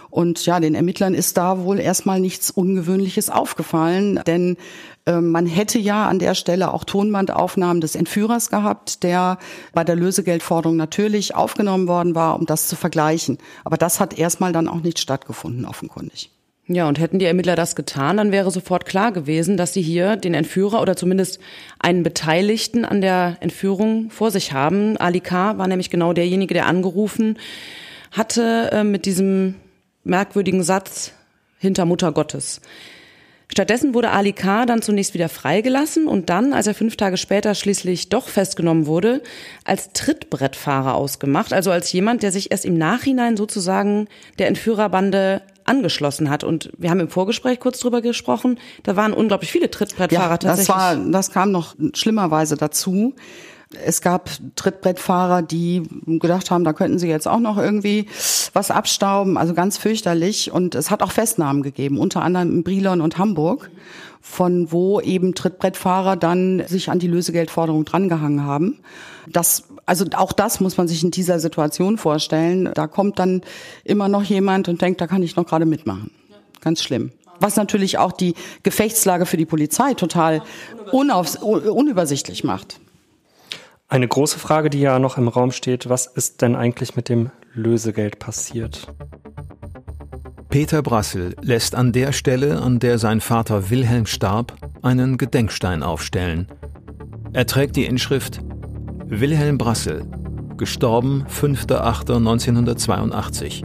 Und 0.09 0.43
ja, 0.47 0.59
den 0.59 0.73
Ermittlern 0.73 1.13
ist 1.13 1.37
da 1.37 1.59
wohl 1.59 1.79
erstmal 1.79 2.19
nichts 2.19 2.49
Ungewöhnliches 2.49 3.29
aufgefallen, 3.29 4.21
denn 4.25 4.57
äh, 5.05 5.21
man 5.21 5.45
hätte 5.45 5.77
ja 5.77 6.07
an 6.07 6.17
der 6.17 6.33
Stelle 6.33 6.73
auch 6.73 6.83
Tonbandaufnahmen 6.83 7.79
des 7.79 7.93
Entführers 7.93 8.49
gehabt, 8.49 9.03
der 9.03 9.37
bei 9.73 9.83
der 9.83 9.95
Lösegeldforderung 9.95 10.75
natürlich 10.77 11.35
aufgenommen 11.35 11.87
worden 11.87 12.15
war, 12.15 12.39
um 12.39 12.47
das 12.47 12.67
zu 12.67 12.75
vergleichen. 12.75 13.37
Aber 13.63 13.77
das 13.77 13.99
hat 13.99 14.17
erstmal 14.17 14.51
dann 14.51 14.67
auch 14.67 14.81
nicht 14.81 14.97
stattgefunden, 14.97 15.65
offenkundig. 15.65 16.31
Ja, 16.71 16.87
und 16.87 16.99
hätten 16.99 17.17
die 17.17 17.25
Ermittler 17.25 17.55
das 17.55 17.75
getan, 17.75 18.17
dann 18.17 18.31
wäre 18.31 18.51
sofort 18.51 18.85
klar 18.85 19.11
gewesen, 19.11 19.57
dass 19.57 19.73
sie 19.73 19.81
hier 19.81 20.17
den 20.17 20.35
Entführer 20.35 20.83
oder 20.83 20.95
zumindest 20.95 21.39
einen 21.79 22.03
Beteiligten 22.03 22.85
an 22.85 23.01
der 23.01 23.37
Entführung 23.39 24.11
vor 24.11 24.29
sich 24.29 24.53
haben. 24.53 24.95
Ali 24.97 25.19
K. 25.19 25.57
war 25.57 25.67
nämlich 25.67 25.89
genau 25.89 26.13
derjenige, 26.13 26.53
der 26.53 26.67
angerufen 26.67 27.39
hatte 28.11 28.69
äh, 28.71 28.83
mit 28.83 29.05
diesem 29.05 29.55
merkwürdigen 30.03 30.61
Satz 30.61 31.13
hinter 31.57 31.85
Mutter 31.85 32.11
Gottes. 32.11 32.61
Stattdessen 33.51 33.95
wurde 33.95 34.11
Ali 34.11 34.33
K. 34.33 34.67
dann 34.67 34.83
zunächst 34.83 35.15
wieder 35.15 35.27
freigelassen 35.27 36.07
und 36.07 36.29
dann, 36.29 36.53
als 36.53 36.67
er 36.67 36.75
fünf 36.75 36.97
Tage 36.97 37.17
später 37.17 37.55
schließlich 37.55 38.09
doch 38.09 38.27
festgenommen 38.27 38.85
wurde, 38.85 39.23
als 39.63 39.91
Trittbrettfahrer 39.93 40.93
ausgemacht, 40.93 41.51
also 41.51 41.71
als 41.71 41.91
jemand, 41.91 42.21
der 42.21 42.31
sich 42.31 42.51
erst 42.51 42.65
im 42.65 42.77
Nachhinein 42.77 43.37
sozusagen 43.37 44.07
der 44.37 44.49
Entführerbande 44.49 45.41
angeschlossen 45.69 46.29
hat. 46.29 46.43
Und 46.43 46.71
wir 46.77 46.89
haben 46.89 46.99
im 46.99 47.09
Vorgespräch 47.09 47.59
kurz 47.59 47.79
drüber 47.79 48.01
gesprochen, 48.01 48.59
da 48.83 48.95
waren 48.95 49.13
unglaublich 49.13 49.51
viele 49.51 49.69
Trittbrettfahrer 49.69 50.31
ja, 50.31 50.37
tatsächlich. 50.37 50.67
Das, 50.67 50.75
war, 50.75 50.95
das 50.95 51.31
kam 51.31 51.51
noch 51.51 51.75
schlimmerweise 51.93 52.57
dazu. 52.57 53.13
Es 53.85 54.01
gab 54.01 54.31
Trittbrettfahrer, 54.55 55.43
die 55.43 55.83
gedacht 56.07 56.49
haben, 56.49 56.63
da 56.63 56.73
könnten 56.73 56.97
sie 56.97 57.07
jetzt 57.07 57.27
auch 57.27 57.39
noch 57.39 57.57
irgendwie 57.57 58.07
was 58.53 58.71
abstauben, 58.71 59.37
also 59.37 59.53
ganz 59.53 59.77
fürchterlich. 59.77 60.51
Und 60.51 60.73
es 60.73 60.89
hat 60.89 61.03
auch 61.03 61.11
Festnahmen 61.11 61.61
gegeben, 61.61 61.99
unter 61.99 62.23
anderem 62.23 62.51
in 62.51 62.63
Brilon 62.63 62.99
und 62.99 63.19
Hamburg, 63.19 63.69
von 64.21 64.71
wo 64.71 64.99
eben 64.99 65.35
Trittbrettfahrer 65.35 66.15
dann 66.15 66.63
sich 66.67 66.89
an 66.89 66.97
die 66.97 67.07
Lösegeldforderung 67.07 67.85
drangehangen 67.85 68.43
haben. 68.43 68.79
Das, 69.27 69.65
also 69.89 70.05
auch 70.15 70.31
das 70.31 70.59
muss 70.59 70.77
man 70.77 70.87
sich 70.87 71.03
in 71.03 71.11
dieser 71.11 71.39
Situation 71.39 71.97
vorstellen. 71.97 72.69
Da 72.75 72.85
kommt 72.87 73.17
dann 73.17 73.41
immer 73.83 74.07
noch 74.07 74.23
jemand 74.23 74.69
und 74.69 74.81
denkt, 74.81 75.01
da 75.01 75.07
kann 75.07 75.23
ich 75.23 75.35
noch 75.35 75.45
gerade 75.45 75.65
mitmachen. 75.65 76.11
Ganz 76.61 76.83
schlimm 76.83 77.11
was 77.41 77.55
natürlich 77.55 77.97
auch 77.97 78.11
die 78.11 78.35
Gefechtslage 78.63 79.25
für 79.25 79.37
die 79.37 79.45
Polizei 79.45 79.93
total 79.93 80.41
unaufs 80.91 81.37
unübersichtlich 81.37 82.43
macht. 82.43 82.81
Eine 83.87 84.09
große 84.09 84.37
Frage, 84.37 84.69
die 84.69 84.81
ja 84.81 84.99
noch 84.99 85.17
im 85.17 85.29
Raum 85.29 85.51
steht, 85.51 85.87
was 85.87 86.05
ist 86.05 86.41
denn 86.41 86.55
eigentlich 86.55 86.97
mit 86.97 87.07
dem 87.07 87.31
Lösegeld 87.53 88.19
passiert? 88.19 88.93
Peter 90.49 90.81
Brassel 90.81 91.35
lässt 91.41 91.75
an 91.75 91.91
der 91.91 92.11
Stelle, 92.11 92.61
an 92.61 92.79
der 92.79 92.97
sein 92.97 93.21
Vater 93.21 93.69
Wilhelm 93.69 94.05
starb, 94.05 94.53
einen 94.81 95.17
Gedenkstein 95.17 95.81
aufstellen. 95.81 96.47
Er 97.33 97.45
trägt 97.45 97.75
die 97.75 97.85
Inschrift 97.85 98.41
Wilhelm 99.11 99.57
Brassel, 99.57 100.05
gestorben 100.57 101.25
5.8.1982. 101.27 103.63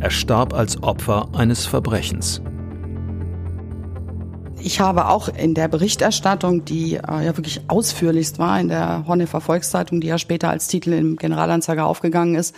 Er 0.00 0.10
starb 0.10 0.52
als 0.52 0.82
Opfer 0.82 1.28
eines 1.32 1.64
Verbrechens 1.66 2.42
ich 4.64 4.80
habe 4.80 5.08
auch 5.08 5.28
in 5.28 5.54
der 5.54 5.68
Berichterstattung, 5.68 6.64
die 6.64 6.94
äh, 6.94 7.24
ja 7.24 7.36
wirklich 7.36 7.62
ausführlichst 7.68 8.38
war 8.38 8.60
in 8.60 8.68
der 8.68 9.04
Hornefer 9.06 9.40
Volkszeitung, 9.40 10.00
die 10.00 10.06
ja 10.06 10.18
später 10.18 10.50
als 10.50 10.68
Titel 10.68 10.92
im 10.92 11.16
Generalanzeiger 11.16 11.86
aufgegangen 11.86 12.36
ist, 12.36 12.54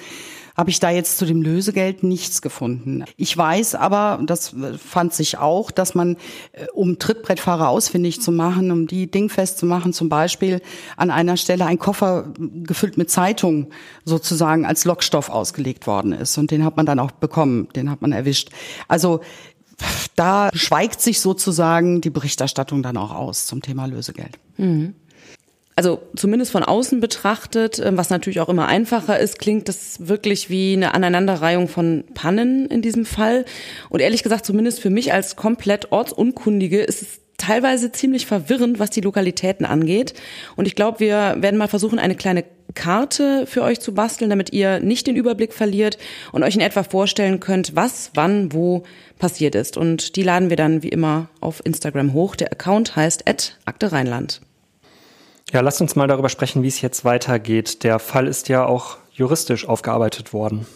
habe 0.57 0.71
ich 0.71 0.81
da 0.81 0.91
jetzt 0.91 1.19
zu 1.19 1.27
dem 1.27 1.43
Lösegeld 1.43 2.03
nichts 2.03 2.43
gefunden. 2.43 3.05
Ich 3.17 3.37
weiß 3.37 3.75
aber, 3.75 4.21
das 4.25 4.55
fand 4.79 5.13
sich 5.13 5.39
auch, 5.39 5.71
dass 5.71 5.95
man, 5.95 6.17
äh, 6.53 6.67
um 6.73 6.99
Trittbrettfahrer 6.99 7.69
ausfindig 7.69 8.21
zu 8.21 8.31
machen, 8.31 8.71
um 8.71 8.87
die 8.87 9.11
dingfest 9.11 9.59
zu 9.59 9.67
machen, 9.67 9.93
zum 9.93 10.09
Beispiel 10.09 10.61
an 10.97 11.11
einer 11.11 11.37
Stelle 11.37 11.67
ein 11.67 11.79
Koffer 11.79 12.33
gefüllt 12.39 12.97
mit 12.97 13.11
Zeitungen 13.11 13.69
sozusagen 14.05 14.65
als 14.65 14.85
Lockstoff 14.85 15.29
ausgelegt 15.29 15.87
worden 15.87 16.13
ist. 16.13 16.39
Und 16.39 16.51
den 16.51 16.65
hat 16.65 16.77
man 16.77 16.87
dann 16.87 17.01
auch 17.01 17.11
bekommen, 17.11 17.69
den 17.75 17.91
hat 17.91 18.01
man 18.01 18.13
erwischt. 18.13 18.51
Also 18.89 19.21
da 20.15 20.51
schweigt 20.55 21.01
sich 21.01 21.21
sozusagen 21.21 22.01
die 22.01 22.11
Berichterstattung 22.11 22.83
dann 22.83 22.97
auch 22.97 23.13
aus 23.13 23.47
zum 23.47 23.63
Thema 23.63 23.87
Lösegeld. 23.87 24.39
Mhm. 24.57 24.95
Also 25.77 26.03
zumindest 26.15 26.53
von 26.53 26.63
außen 26.63 27.01
betrachtet, 27.01 27.81
ähm, 27.81 27.97
was 27.97 28.11
natürlich 28.11 28.41
auch 28.41 28.49
immer 28.49 28.67
einfacher 28.67 29.19
ist, 29.19 29.39
klingt 29.39 29.69
das 29.69 30.07
wirklich 30.07 30.49
wie 30.49 30.75
eine 30.75 30.95
Aneinanderreihung 30.95 31.69
von 31.69 32.05
Pannen 32.15 32.67
in 32.67 32.81
diesem 32.81 33.05
Fall. 33.05 33.45
Und 33.91 34.01
ehrlich 34.01 34.23
gesagt, 34.23 34.47
zumindest 34.47 34.81
für 34.81 34.91
mich 34.91 35.13
als 35.13 35.37
komplett 35.37 35.91
Ortsunkundige 35.91 36.81
ist 36.81 37.03
es 37.03 37.21
teilweise 37.39 37.91
ziemlich 37.91 38.27
verwirrend, 38.27 38.79
was 38.79 38.91
die 38.91 39.01
Lokalitäten 39.01 39.67
angeht. 39.67 40.15
Und 40.55 40.67
ich 40.67 40.77
glaube, 40.77 41.01
wir 41.01 41.37
werden 41.39 41.57
mal 41.57 41.69
versuchen, 41.69 41.99
eine 41.99 42.15
kleine 42.15 42.45
Karte 42.75 43.47
für 43.47 43.63
euch 43.63 43.81
zu 43.81 43.95
basteln, 43.95 44.31
damit 44.31 44.53
ihr 44.53 44.81
nicht 44.81 45.07
den 45.07 45.17
Überblick 45.17 45.53
verliert 45.53 45.99
und 46.33 46.45
euch 46.45 46.55
in 46.55 46.61
etwa 46.61 46.85
vorstellen 46.85 47.41
könnt, 47.41 47.75
was, 47.75 48.13
wann, 48.15 48.53
wo 48.53 48.85
passiert 49.19 49.57
ist. 49.57 49.77
Und 49.77 50.15
die 50.15 50.23
laden 50.23 50.51
wir 50.51 50.57
dann 50.57 50.83
wie 50.83 50.89
immer 50.89 51.29
auf 51.41 51.61
Instagram 51.65 52.13
hoch. 52.13 52.37
Der 52.37 52.53
Account 52.53 52.95
heißt 52.95 53.25
Akte 53.65 53.93
Rheinland. 53.93 54.41
Ja, 55.55 55.61
lasst 55.61 55.81
uns 55.81 55.95
mal 55.95 56.09
darüber 56.09 56.29
sprechen, 56.29 56.65
wie 56.65 56.69
es 56.69 56.81
jetzt 56.81 57.05
weitergeht. 57.05 57.85
Der 57.85 58.01
Fall 58.01 58.27
ist 58.27 58.49
ja 58.49 58.67
auch 58.67 58.97
juristisch 59.13 59.69
aufgearbeitet 59.69 60.33
worden. 60.33 60.67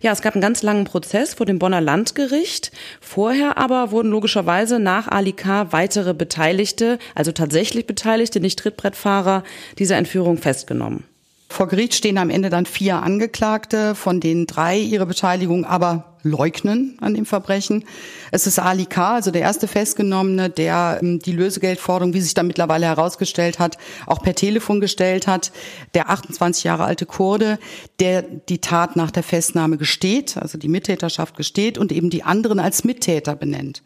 Ja, 0.00 0.10
es 0.10 0.22
gab 0.22 0.34
einen 0.34 0.42
ganz 0.42 0.62
langen 0.62 0.86
Prozess 0.86 1.34
vor 1.34 1.46
dem 1.46 1.60
Bonner 1.60 1.80
Landgericht. 1.80 2.72
Vorher 3.00 3.56
aber 3.56 3.92
wurden 3.92 4.10
logischerweise 4.10 4.80
nach 4.80 5.06
Ali 5.06 5.30
K. 5.30 5.70
weitere 5.70 6.14
Beteiligte, 6.14 6.98
also 7.14 7.30
tatsächlich 7.30 7.86
Beteiligte, 7.86 8.40
nicht 8.40 8.58
Trittbrettfahrer, 8.58 9.44
dieser 9.78 9.98
Entführung 9.98 10.38
festgenommen. 10.38 11.04
Vor 11.50 11.66
Gericht 11.66 11.94
stehen 11.94 12.18
am 12.18 12.30
Ende 12.30 12.50
dann 12.50 12.66
vier 12.66 13.02
Angeklagte, 13.02 13.94
von 13.94 14.20
denen 14.20 14.46
drei 14.46 14.78
ihre 14.78 15.06
Beteiligung 15.06 15.64
aber 15.64 16.16
leugnen 16.22 16.98
an 17.00 17.14
dem 17.14 17.24
Verbrechen. 17.24 17.84
Es 18.30 18.46
ist 18.46 18.58
Ali 18.58 18.84
K., 18.84 19.14
also 19.14 19.30
der 19.30 19.42
erste 19.42 19.66
Festgenommene, 19.66 20.50
der 20.50 20.98
ähm, 21.00 21.20
die 21.20 21.32
Lösegeldforderung, 21.32 22.12
wie 22.12 22.20
sich 22.20 22.34
dann 22.34 22.48
mittlerweile 22.48 22.86
herausgestellt 22.86 23.58
hat, 23.58 23.78
auch 24.06 24.22
per 24.22 24.34
Telefon 24.34 24.80
gestellt 24.80 25.26
hat. 25.26 25.52
Der 25.94 26.10
28 26.10 26.64
Jahre 26.64 26.84
alte 26.84 27.06
Kurde, 27.06 27.58
der 27.98 28.22
die 28.22 28.60
Tat 28.60 28.96
nach 28.96 29.10
der 29.10 29.22
Festnahme 29.22 29.78
gesteht, 29.78 30.36
also 30.36 30.58
die 30.58 30.68
Mittäterschaft 30.68 31.36
gesteht 31.36 31.78
und 31.78 31.92
eben 31.92 32.10
die 32.10 32.24
anderen 32.24 32.60
als 32.60 32.84
Mittäter 32.84 33.36
benennt. 33.36 33.82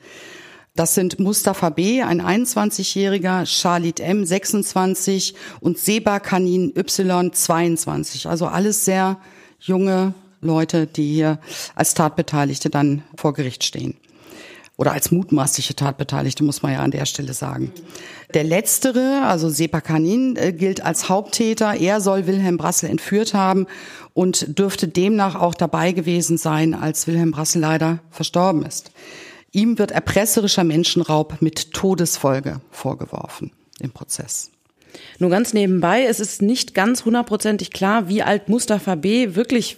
Das 0.75 0.95
sind 0.95 1.21
Mustafa 1.21 1.69
B., 1.69 2.01
ein 2.01 2.23
21-jähriger, 2.23 3.45
Charlit 3.45 4.01
M., 4.01 4.25
26 4.25 5.35
und 5.61 5.79
Seba 5.79 6.19
Kanin 6.19 6.73
Y., 6.75 7.31
22. 7.31 8.27
Also 8.27 8.47
alles 8.47 8.87
sehr 8.87 9.19
junge 9.61 10.15
Leute, 10.41 10.87
die 10.87 11.13
hier 11.13 11.39
als 11.75 11.93
Tatbeteiligte 11.93 12.71
dann 12.71 13.03
vor 13.17 13.35
Gericht 13.35 13.65
stehen. 13.65 13.99
Oder 14.79 14.93
als 14.93 15.11
mutmaßliche 15.11 15.77
Tatbeteiligte, 15.77 16.43
muss 16.43 16.63
man 16.63 16.73
ja 16.73 16.79
an 16.79 16.91
der 16.91 17.05
Stelle 17.05 17.35
sagen. 17.35 17.71
Der 18.33 18.43
letztere, 18.43 19.27
also 19.27 19.51
Sepa 19.51 19.83
Kanin, 19.83 20.37
äh, 20.37 20.55
gilt 20.55 20.83
als 20.83 21.11
Haupttäter. 21.11 21.75
Er 21.75 22.01
soll 22.01 22.27
Wilhelm 22.27 22.57
Brassel 22.57 22.89
entführt 22.89 23.35
haben 23.35 23.67
und 24.15 24.59
dürfte 24.59 24.89
demnach 24.89 25.35
auch 25.35 25.55
dabei 25.55 25.93
gewesen 25.93 26.39
sein, 26.39 26.73
als 26.73 27.07
Wilhelm 27.07 27.33
Brassel 27.33 27.61
leider 27.61 27.99
verstorben 28.11 28.65
ist. 28.65 28.91
Ihm 29.53 29.79
wird 29.79 29.91
erpresserischer 29.91 30.65
Menschenraub 30.65 31.41
mit 31.41 31.73
Todesfolge 31.73 32.61
vorgeworfen 32.71 33.53
im 33.81 33.91
Prozess. 33.91 34.51
Nur 35.19 35.31
ganz 35.31 35.53
nebenbei, 35.53 36.05
es 36.05 36.21
ist 36.21 36.43
nicht 36.43 36.75
ganz 36.75 37.05
hundertprozentig 37.05 37.71
klar, 37.71 38.09
wie 38.09 38.23
alt 38.23 38.49
Mustafa 38.49 38.95
B. 38.95 39.35
wirklich 39.35 39.77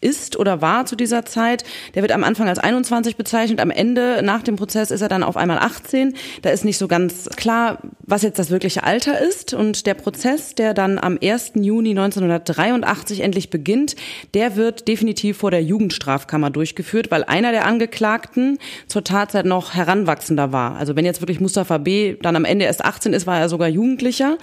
ist 0.00 0.36
oder 0.36 0.60
war 0.60 0.86
zu 0.86 0.96
dieser 0.96 1.24
Zeit. 1.24 1.64
Der 1.94 2.02
wird 2.02 2.12
am 2.12 2.24
Anfang 2.24 2.48
als 2.48 2.58
21 2.58 3.16
bezeichnet, 3.16 3.60
am 3.60 3.70
Ende 3.70 4.20
nach 4.22 4.42
dem 4.42 4.56
Prozess 4.56 4.90
ist 4.90 5.00
er 5.00 5.08
dann 5.08 5.22
auf 5.22 5.36
einmal 5.36 5.58
18. 5.58 6.14
Da 6.42 6.50
ist 6.50 6.64
nicht 6.64 6.78
so 6.78 6.86
ganz 6.86 7.28
klar, 7.36 7.78
was 8.02 8.22
jetzt 8.22 8.38
das 8.38 8.50
wirkliche 8.50 8.84
Alter 8.84 9.20
ist. 9.20 9.54
Und 9.54 9.86
der 9.86 9.94
Prozess, 9.94 10.54
der 10.54 10.72
dann 10.72 10.98
am 10.98 11.18
1. 11.20 11.52
Juni 11.56 11.90
1983 11.90 13.20
endlich 13.20 13.50
beginnt, 13.50 13.96
der 14.34 14.56
wird 14.56 14.86
definitiv 14.86 15.38
vor 15.38 15.50
der 15.50 15.62
Jugendstrafkammer 15.62 16.50
durchgeführt, 16.50 17.10
weil 17.10 17.24
einer 17.24 17.50
der 17.50 17.66
Angeklagten 17.66 18.58
zur 18.86 19.02
Tatzeit 19.02 19.46
noch 19.46 19.74
heranwachsender 19.74 20.52
war. 20.52 20.76
Also 20.76 20.94
wenn 20.94 21.04
jetzt 21.04 21.20
wirklich 21.20 21.40
Mustafa 21.40 21.78
B. 21.78 22.16
dann 22.22 22.36
am 22.36 22.44
Ende 22.44 22.66
erst 22.66 22.84
18 22.84 23.12
ist, 23.12 23.26
war 23.26 23.40
er 23.40 23.48
sogar 23.48 23.68
Jugendlicher. 23.68 24.38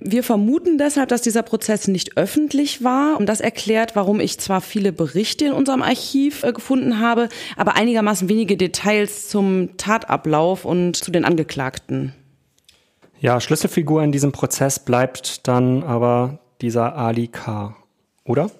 Wir 0.00 0.22
vermuten 0.22 0.78
deshalb, 0.78 1.08
dass 1.08 1.22
dieser 1.22 1.42
Prozess 1.42 1.88
nicht 1.88 2.16
öffentlich 2.16 2.84
war. 2.84 3.18
Und 3.18 3.26
das 3.26 3.40
erklärt, 3.40 3.96
warum 3.96 4.20
ich 4.20 4.38
zwar 4.38 4.60
viele 4.60 4.92
Berichte 4.92 5.46
in 5.46 5.52
unserem 5.52 5.82
Archiv 5.82 6.42
äh, 6.44 6.52
gefunden 6.52 7.00
habe, 7.00 7.28
aber 7.56 7.76
einigermaßen 7.76 8.28
wenige 8.28 8.56
Details 8.56 9.28
zum 9.28 9.76
Tatablauf 9.76 10.64
und 10.64 10.96
zu 10.96 11.10
den 11.10 11.24
Angeklagten. 11.24 12.14
Ja, 13.20 13.40
Schlüsselfigur 13.40 14.02
in 14.02 14.12
diesem 14.12 14.30
Prozess 14.30 14.78
bleibt 14.78 15.48
dann 15.48 15.82
aber 15.82 16.38
dieser 16.60 16.96
Ali 16.96 17.26
K., 17.28 17.76
oder? 18.24 18.50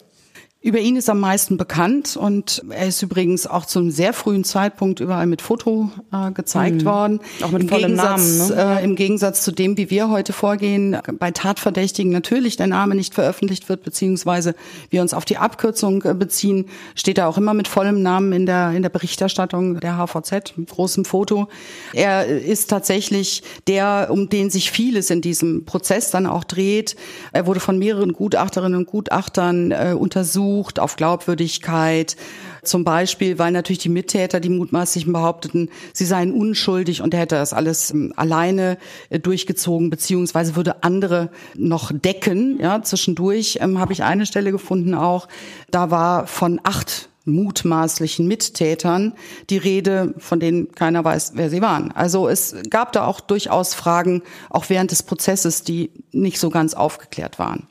Über 0.60 0.80
ihn 0.80 0.96
ist 0.96 1.08
am 1.08 1.20
meisten 1.20 1.56
bekannt 1.56 2.16
und 2.16 2.64
er 2.70 2.88
ist 2.88 3.00
übrigens 3.00 3.46
auch 3.46 3.64
zum 3.64 3.92
sehr 3.92 4.12
frühen 4.12 4.42
Zeitpunkt 4.42 4.98
überall 4.98 5.28
mit 5.28 5.40
Foto 5.40 5.88
äh, 6.12 6.32
gezeigt 6.32 6.82
mhm. 6.82 6.84
worden. 6.84 7.20
Auch 7.42 7.52
mit 7.52 7.62
Im 7.62 7.68
vollem 7.68 7.92
Gegensatz, 7.92 8.48
Namen. 8.48 8.56
Ne? 8.56 8.80
Äh, 8.80 8.84
Im 8.84 8.96
Gegensatz 8.96 9.44
zu 9.44 9.52
dem, 9.52 9.76
wie 9.76 9.88
wir 9.88 10.10
heute 10.10 10.32
vorgehen, 10.32 10.98
bei 11.20 11.30
Tatverdächtigen 11.30 12.10
natürlich 12.10 12.56
der 12.56 12.66
Name 12.66 12.96
nicht 12.96 13.14
veröffentlicht 13.14 13.68
wird, 13.68 13.84
beziehungsweise 13.84 14.56
wir 14.90 15.00
uns 15.00 15.14
auf 15.14 15.24
die 15.24 15.36
Abkürzung 15.36 16.02
äh, 16.02 16.12
beziehen, 16.12 16.64
steht 16.96 17.18
er 17.18 17.28
auch 17.28 17.38
immer 17.38 17.54
mit 17.54 17.68
vollem 17.68 18.02
Namen 18.02 18.32
in 18.32 18.44
der, 18.44 18.72
in 18.72 18.82
der 18.82 18.90
Berichterstattung 18.90 19.78
der 19.78 19.96
HVZ, 19.96 20.54
mit 20.56 20.70
großem 20.70 21.04
Foto. 21.04 21.46
Er 21.92 22.26
ist 22.26 22.68
tatsächlich 22.68 23.44
der, 23.68 24.08
um 24.10 24.28
den 24.28 24.50
sich 24.50 24.72
vieles 24.72 25.10
in 25.10 25.20
diesem 25.20 25.66
Prozess 25.66 26.10
dann 26.10 26.26
auch 26.26 26.42
dreht. 26.42 26.96
Er 27.32 27.46
wurde 27.46 27.60
von 27.60 27.78
mehreren 27.78 28.12
Gutachterinnen 28.12 28.80
und 28.80 28.86
Gutachtern 28.86 29.70
äh, 29.70 29.94
untersucht 29.96 30.47
untersucht 30.48 30.78
auf 30.78 30.96
Glaubwürdigkeit. 30.96 32.16
Zum 32.62 32.84
Beispiel, 32.84 33.38
weil 33.38 33.52
natürlich 33.52 33.78
die 33.78 33.88
Mittäter, 33.88 34.40
die 34.40 34.48
mutmaßlichen 34.48 35.12
behaupteten, 35.12 35.70
sie 35.92 36.04
seien 36.04 36.32
unschuldig 36.32 37.02
und 37.02 37.14
er 37.14 37.20
hätte 37.20 37.36
das 37.36 37.52
alles 37.52 37.92
ähm, 37.92 38.12
alleine 38.16 38.78
äh, 39.10 39.18
durchgezogen, 39.18 39.90
beziehungsweise 39.90 40.56
würde 40.56 40.82
andere 40.82 41.30
noch 41.56 41.92
decken. 41.94 42.58
Ja, 42.60 42.82
zwischendurch 42.82 43.58
ähm, 43.60 43.78
habe 43.78 43.92
ich 43.92 44.02
eine 44.02 44.26
Stelle 44.26 44.52
gefunden 44.52 44.94
auch. 44.94 45.28
Da 45.70 45.90
war 45.90 46.26
von 46.26 46.60
acht 46.62 47.08
mutmaßlichen 47.24 48.26
Mittätern 48.26 49.12
die 49.50 49.58
Rede, 49.58 50.14
von 50.18 50.40
denen 50.40 50.72
keiner 50.72 51.04
weiß, 51.04 51.32
wer 51.34 51.50
sie 51.50 51.60
waren. 51.60 51.92
Also 51.92 52.26
es 52.26 52.56
gab 52.70 52.92
da 52.92 53.06
auch 53.06 53.20
durchaus 53.20 53.74
Fragen, 53.74 54.22
auch 54.50 54.68
während 54.68 54.90
des 54.90 55.02
Prozesses, 55.02 55.62
die 55.62 55.90
nicht 56.10 56.40
so 56.40 56.48
ganz 56.50 56.74
aufgeklärt 56.74 57.38
waren. 57.38 57.66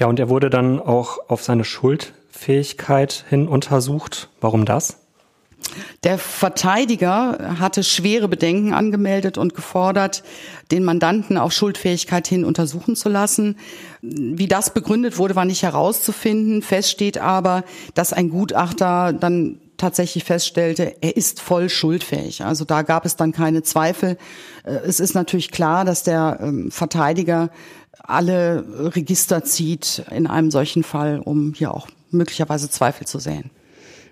Ja, 0.00 0.06
und 0.06 0.18
er 0.18 0.30
wurde 0.30 0.48
dann 0.48 0.80
auch 0.80 1.18
auf 1.28 1.42
seine 1.44 1.62
Schuldfähigkeit 1.62 3.26
hin 3.28 3.46
untersucht. 3.46 4.30
Warum 4.40 4.64
das? 4.64 4.96
Der 6.04 6.16
Verteidiger 6.16 7.58
hatte 7.60 7.84
schwere 7.84 8.26
Bedenken 8.26 8.72
angemeldet 8.72 9.36
und 9.36 9.54
gefordert, 9.54 10.24
den 10.70 10.84
Mandanten 10.84 11.36
auf 11.36 11.52
Schuldfähigkeit 11.52 12.26
hin 12.26 12.46
untersuchen 12.46 12.96
zu 12.96 13.10
lassen. 13.10 13.58
Wie 14.00 14.48
das 14.48 14.72
begründet 14.72 15.18
wurde, 15.18 15.36
war 15.36 15.44
nicht 15.44 15.62
herauszufinden. 15.62 16.62
Fest 16.62 16.90
steht 16.90 17.18
aber, 17.18 17.62
dass 17.92 18.14
ein 18.14 18.30
Gutachter 18.30 19.12
dann 19.12 19.60
tatsächlich 19.80 20.24
feststellte, 20.24 20.96
er 21.00 21.16
ist 21.16 21.40
voll 21.40 21.68
schuldfähig. 21.68 22.44
Also 22.44 22.64
da 22.64 22.82
gab 22.82 23.06
es 23.06 23.16
dann 23.16 23.32
keine 23.32 23.62
Zweifel. 23.62 24.18
Äh, 24.64 24.72
es 24.86 25.00
ist 25.00 25.14
natürlich 25.14 25.50
klar, 25.50 25.84
dass 25.84 26.02
der 26.02 26.38
ähm, 26.42 26.70
Verteidiger 26.70 27.50
alle 28.04 28.64
Register 28.94 29.44
zieht 29.44 30.04
in 30.10 30.26
einem 30.26 30.50
solchen 30.50 30.82
Fall, 30.82 31.20
um 31.20 31.54
hier 31.54 31.74
auch 31.74 31.88
möglicherweise 32.10 32.70
Zweifel 32.70 33.06
zu 33.06 33.18
sehen. 33.18 33.50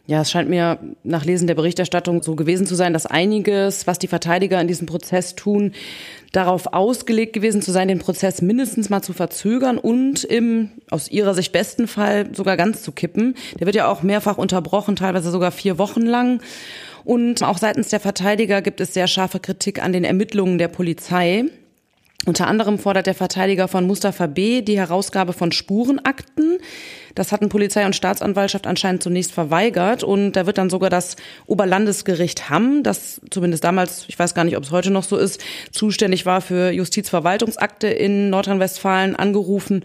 Ja, 0.08 0.22
es 0.22 0.30
scheint 0.30 0.48
mir 0.48 0.78
nach 1.04 1.26
Lesen 1.26 1.48
der 1.48 1.54
Berichterstattung 1.54 2.22
so 2.22 2.34
gewesen 2.34 2.66
zu 2.66 2.74
sein, 2.74 2.94
dass 2.94 3.04
einiges, 3.04 3.86
was 3.86 3.98
die 3.98 4.06
Verteidiger 4.06 4.58
in 4.58 4.66
diesem 4.66 4.86
Prozess 4.86 5.34
tun, 5.34 5.72
darauf 6.32 6.72
ausgelegt 6.72 7.34
gewesen 7.34 7.60
zu 7.60 7.72
sein, 7.72 7.88
den 7.88 7.98
Prozess 7.98 8.40
mindestens 8.40 8.88
mal 8.88 9.02
zu 9.02 9.12
verzögern 9.12 9.76
und 9.76 10.24
im 10.24 10.70
aus 10.88 11.10
ihrer 11.10 11.34
Sicht 11.34 11.52
besten 11.52 11.86
Fall 11.86 12.34
sogar 12.34 12.56
ganz 12.56 12.82
zu 12.82 12.92
kippen. 12.92 13.34
Der 13.60 13.66
wird 13.66 13.76
ja 13.76 13.86
auch 13.86 14.02
mehrfach 14.02 14.38
unterbrochen, 14.38 14.96
teilweise 14.96 15.30
sogar 15.30 15.50
vier 15.50 15.76
Wochen 15.76 16.06
lang. 16.06 16.40
Und 17.04 17.42
auch 17.42 17.58
seitens 17.58 17.88
der 17.88 18.00
Verteidiger 18.00 18.62
gibt 18.62 18.80
es 18.80 18.94
sehr 18.94 19.08
scharfe 19.08 19.40
Kritik 19.40 19.82
an 19.82 19.92
den 19.92 20.04
Ermittlungen 20.04 20.56
der 20.56 20.68
Polizei. 20.68 21.44
Unter 22.28 22.46
anderem 22.46 22.78
fordert 22.78 23.06
der 23.06 23.14
Verteidiger 23.14 23.68
von 23.68 23.86
Mustafa 23.86 24.26
B. 24.26 24.60
die 24.60 24.76
Herausgabe 24.76 25.32
von 25.32 25.50
Spurenakten. 25.50 26.58
Das 27.14 27.32
hatten 27.32 27.48
Polizei 27.48 27.86
und 27.86 27.96
Staatsanwaltschaft 27.96 28.66
anscheinend 28.66 29.02
zunächst 29.02 29.32
verweigert 29.32 30.04
und 30.04 30.32
da 30.32 30.44
wird 30.44 30.58
dann 30.58 30.68
sogar 30.68 30.90
das 30.90 31.16
Oberlandesgericht 31.46 32.50
Hamm, 32.50 32.82
das 32.82 33.22
zumindest 33.30 33.64
damals, 33.64 34.04
ich 34.08 34.18
weiß 34.18 34.34
gar 34.34 34.44
nicht, 34.44 34.58
ob 34.58 34.64
es 34.64 34.72
heute 34.72 34.90
noch 34.90 35.04
so 35.04 35.16
ist, 35.16 35.42
zuständig 35.72 36.26
war 36.26 36.42
für 36.42 36.70
Justizverwaltungsakte 36.70 37.88
in 37.88 38.28
Nordrhein-Westfalen, 38.28 39.16
angerufen. 39.16 39.82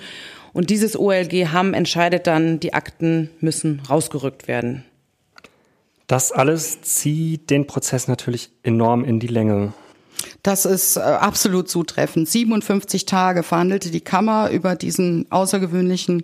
Und 0.52 0.70
dieses 0.70 1.00
OLG 1.00 1.48
Hamm 1.54 1.74
entscheidet 1.74 2.28
dann, 2.28 2.60
die 2.60 2.74
Akten 2.74 3.30
müssen 3.40 3.82
rausgerückt 3.90 4.50
werden. 4.50 4.84
Das 6.08 6.34
alles 6.34 6.82
zieht 6.82 7.50
den 7.50 7.68
Prozess 7.68 8.10
natürlich 8.10 8.50
enorm 8.64 9.06
in 9.06 9.22
die 9.22 9.28
Länge. 9.28 9.72
Das 10.42 10.66
ist 10.66 10.98
äh, 10.98 11.02
absolut 11.02 11.70
zutreffend. 11.70 12.28
57 12.30 13.06
Tage 13.06 13.44
verhandelte 13.44 13.92
die 13.92 14.02
Kammer 14.02 14.50
über 14.50 14.76
diesen 14.76 15.32
außergewöhnlichen 15.32 16.24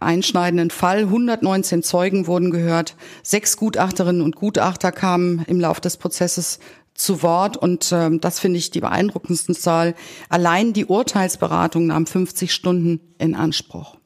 einschneidenden 0.00 0.70
Fall. 0.70 1.00
119 1.00 1.82
Zeugen 1.82 2.26
wurden 2.26 2.50
gehört. 2.50 2.96
Sechs 3.22 3.56
Gutachterinnen 3.56 4.22
und 4.22 4.36
Gutachter 4.36 4.92
kamen 4.92 5.44
im 5.46 5.60
Lauf 5.60 5.80
des 5.80 5.96
Prozesses 5.96 6.58
zu 6.94 7.22
Wort 7.22 7.56
und 7.56 7.90
äh, 7.90 8.18
das 8.18 8.38
finde 8.38 8.58
ich 8.58 8.70
die 8.70 8.80
beeindruckendsten 8.80 9.54
Zahl. 9.54 9.94
Allein 10.28 10.72
die 10.72 10.86
Urteilsberatung 10.86 11.88
nahm 11.88 12.06
50 12.06 12.52
Stunden 12.52 13.00
in 13.18 13.34
Anspruch. 13.34 13.96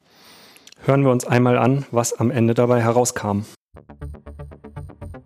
Hören 0.85 1.05
wir 1.05 1.11
uns 1.11 1.27
einmal 1.27 1.59
an, 1.59 1.85
was 1.91 2.15
am 2.15 2.31
Ende 2.31 2.55
dabei 2.55 2.81
herauskam. 2.81 3.43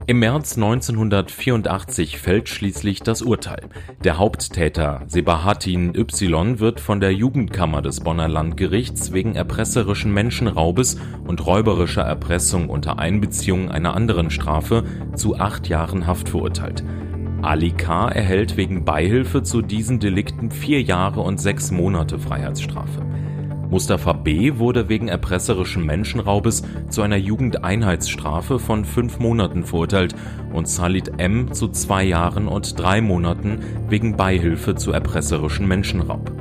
Im 0.04 0.18
März 0.18 0.56
1984 0.56 2.18
fällt 2.18 2.48
schließlich 2.48 3.02
das 3.02 3.22
Urteil. 3.22 3.68
Der 4.02 4.18
Haupttäter 4.18 5.02
Sebahatin 5.06 5.94
Y 5.94 6.58
wird 6.58 6.80
von 6.80 6.98
der 6.98 7.14
Jugendkammer 7.14 7.82
des 7.82 8.00
Bonner 8.00 8.26
Landgerichts 8.26 9.12
wegen 9.12 9.36
erpresserischen 9.36 10.12
Menschenraubes 10.12 10.98
und 11.24 11.46
räuberischer 11.46 12.02
Erpressung 12.02 12.68
unter 12.68 12.98
Einbeziehung 12.98 13.70
einer 13.70 13.94
anderen 13.94 14.30
Strafe 14.30 14.82
zu 15.14 15.38
acht 15.38 15.68
Jahren 15.68 16.04
Haft 16.08 16.30
verurteilt. 16.30 16.82
Ali 17.40 17.70
K. 17.70 18.08
erhält 18.08 18.56
wegen 18.56 18.84
Beihilfe 18.84 19.44
zu 19.44 19.62
diesen 19.62 20.00
Delikten 20.00 20.50
vier 20.50 20.82
Jahre 20.82 21.20
und 21.20 21.40
sechs 21.40 21.70
Monate 21.70 22.18
Freiheitsstrafe. 22.18 23.02
Mustafa 23.72 24.12
B. 24.12 24.58
wurde 24.58 24.90
wegen 24.90 25.08
erpresserischen 25.08 25.86
Menschenraubes 25.86 26.62
zu 26.90 27.00
einer 27.00 27.16
Jugendeinheitsstrafe 27.16 28.58
von 28.58 28.84
fünf 28.84 29.18
Monaten 29.18 29.64
verurteilt 29.64 30.14
und 30.52 30.68
Salid 30.68 31.12
M. 31.16 31.54
zu 31.54 31.68
zwei 31.68 32.04
Jahren 32.04 32.48
und 32.48 32.78
drei 32.78 33.00
Monaten 33.00 33.60
wegen 33.88 34.14
Beihilfe 34.14 34.74
zu 34.74 34.92
erpresserischen 34.92 35.66
Menschenraub. 35.66 36.32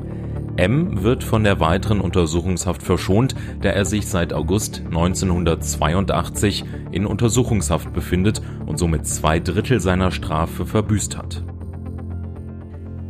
M. 0.58 1.02
wird 1.02 1.24
von 1.24 1.42
der 1.42 1.58
weiteren 1.58 2.02
Untersuchungshaft 2.02 2.82
verschont, 2.82 3.34
da 3.62 3.70
er 3.70 3.86
sich 3.86 4.08
seit 4.08 4.34
August 4.34 4.82
1982 4.84 6.66
in 6.90 7.06
Untersuchungshaft 7.06 7.94
befindet 7.94 8.42
und 8.66 8.78
somit 8.78 9.06
zwei 9.06 9.40
Drittel 9.40 9.80
seiner 9.80 10.10
Strafe 10.10 10.66
verbüßt 10.66 11.16
hat. 11.16 11.42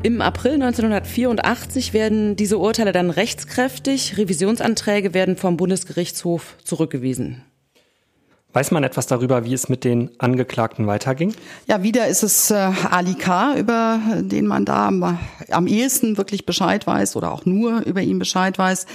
Im 0.05 0.21
April 0.21 0.55
1984 0.55 1.93
werden 1.93 2.35
diese 2.35 2.59
Urteile 2.59 2.91
dann 2.91 3.11
rechtskräftig. 3.11 4.19
Revisionsanträge 4.19 5.15
werden 5.15 5.37
vom 5.37 5.57
Bundesgerichtshof 5.57 6.57
zurückgewiesen. 6.65 7.45
Weiß 8.53 8.71
man 8.71 8.85
etwas 8.85 9.07
darüber, 9.07 9.45
wie 9.45 9.55
es 9.55 9.69
mit 9.69 9.83
den 9.83 10.11
Angeklagten 10.19 10.87
weiterging? 10.87 11.35
Ja, 11.67 11.83
wieder 11.83 12.07
ist 12.09 12.23
es 12.23 12.51
äh, 12.51 12.71
Ali 12.91 13.15
K., 13.15 13.55
über 13.57 13.99
den 14.21 14.47
man 14.47 14.65
da 14.65 14.89
am, 14.89 15.19
am 15.51 15.67
ehesten 15.67 16.19
wirklich 16.19 16.45
Bescheid 16.45 16.87
weiß 16.87 17.17
oder 17.17 17.33
auch 17.33 17.47
nur 17.47 17.81
über 17.87 18.03
ihn 18.03 18.19
Bescheid 18.19 18.59
weiß 18.59 18.87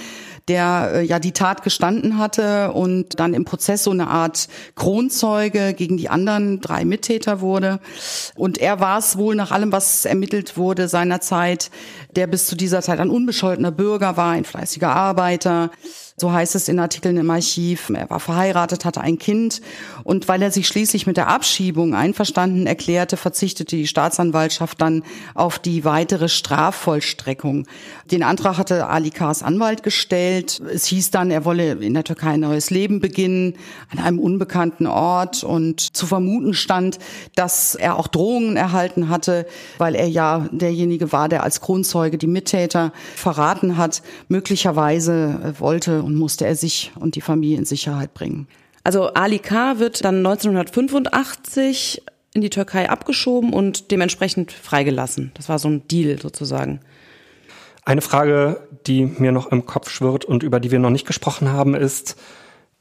der 0.48 0.90
äh, 0.94 1.02
ja 1.04 1.18
die 1.18 1.32
Tat 1.32 1.62
gestanden 1.62 2.18
hatte 2.18 2.72
und 2.72 3.20
dann 3.20 3.34
im 3.34 3.44
Prozess 3.44 3.84
so 3.84 3.90
eine 3.90 4.08
Art 4.08 4.48
Kronzeuge 4.74 5.74
gegen 5.74 5.96
die 5.96 6.08
anderen 6.08 6.60
drei 6.60 6.84
Mittäter 6.84 7.40
wurde. 7.40 7.80
Und 8.34 8.58
er 8.58 8.80
war 8.80 8.98
es 8.98 9.16
wohl 9.16 9.34
nach 9.34 9.52
allem, 9.52 9.72
was 9.72 10.04
ermittelt 10.04 10.56
wurde 10.56 10.88
seinerzeit, 10.88 11.70
der 12.16 12.26
bis 12.26 12.46
zu 12.46 12.56
dieser 12.56 12.82
Zeit 12.82 12.98
ein 12.98 13.10
unbescholtener 13.10 13.70
Bürger 13.70 14.16
war, 14.16 14.32
ein 14.32 14.44
fleißiger 14.44 14.90
Arbeiter. 14.90 15.70
So 16.18 16.32
heißt 16.32 16.56
es 16.56 16.68
in 16.68 16.80
Artikeln 16.80 17.16
im 17.16 17.30
Archiv. 17.30 17.90
Er 17.90 18.10
war 18.10 18.18
verheiratet, 18.18 18.84
hatte 18.84 19.00
ein 19.00 19.18
Kind. 19.18 19.60
Und 20.02 20.26
weil 20.26 20.42
er 20.42 20.50
sich 20.50 20.66
schließlich 20.66 21.06
mit 21.06 21.16
der 21.16 21.28
Abschiebung 21.28 21.94
einverstanden 21.94 22.66
erklärte, 22.66 23.16
verzichtete 23.16 23.76
die 23.76 23.86
Staatsanwaltschaft 23.86 24.80
dann 24.80 25.04
auf 25.34 25.60
die 25.60 25.84
weitere 25.84 26.28
Strafvollstreckung. 26.28 27.66
Den 28.10 28.24
Antrag 28.24 28.58
hatte 28.58 28.88
Ali 28.88 29.10
Kars 29.10 29.44
Anwalt 29.44 29.84
gestellt. 29.84 30.60
Es 30.72 30.86
hieß 30.86 31.12
dann, 31.12 31.30
er 31.30 31.44
wolle 31.44 31.72
in 31.74 31.94
der 31.94 32.02
Türkei 32.02 32.30
ein 32.30 32.40
neues 32.40 32.70
Leben 32.70 32.98
beginnen, 32.98 33.54
an 33.90 34.00
einem 34.00 34.18
unbekannten 34.18 34.88
Ort. 34.88 35.44
Und 35.44 35.94
zu 35.96 36.06
vermuten 36.06 36.52
stand, 36.52 36.98
dass 37.36 37.76
er 37.76 37.96
auch 37.96 38.08
Drohungen 38.08 38.56
erhalten 38.56 39.08
hatte, 39.08 39.46
weil 39.78 39.94
er 39.94 40.08
ja 40.08 40.48
derjenige 40.50 41.12
war, 41.12 41.28
der 41.28 41.44
als 41.44 41.60
Kronzeuge 41.60 42.18
die 42.18 42.26
Mittäter 42.26 42.92
verraten 43.14 43.76
hat. 43.76 44.02
Möglicherweise 44.26 45.54
wollte 45.58 46.07
und 46.08 46.16
musste 46.16 46.46
er 46.46 46.56
sich 46.56 46.90
und 46.98 47.16
die 47.16 47.20
Familie 47.20 47.58
in 47.58 47.66
Sicherheit 47.66 48.14
bringen. 48.14 48.48
Also 48.82 49.08
Ali 49.08 49.38
K. 49.38 49.78
wird 49.78 50.02
dann 50.04 50.24
1985 50.24 52.02
in 52.32 52.40
die 52.40 52.48
Türkei 52.48 52.88
abgeschoben 52.88 53.52
und 53.52 53.90
dementsprechend 53.90 54.50
freigelassen. 54.50 55.32
Das 55.34 55.50
war 55.50 55.58
so 55.58 55.68
ein 55.68 55.86
Deal 55.86 56.18
sozusagen. 56.18 56.80
Eine 57.84 58.00
Frage, 58.00 58.66
die 58.86 59.04
mir 59.04 59.32
noch 59.32 59.52
im 59.52 59.66
Kopf 59.66 59.90
schwirrt 59.90 60.24
und 60.24 60.42
über 60.42 60.60
die 60.60 60.70
wir 60.70 60.78
noch 60.78 60.90
nicht 60.90 61.06
gesprochen 61.06 61.52
haben, 61.52 61.74
ist, 61.74 62.16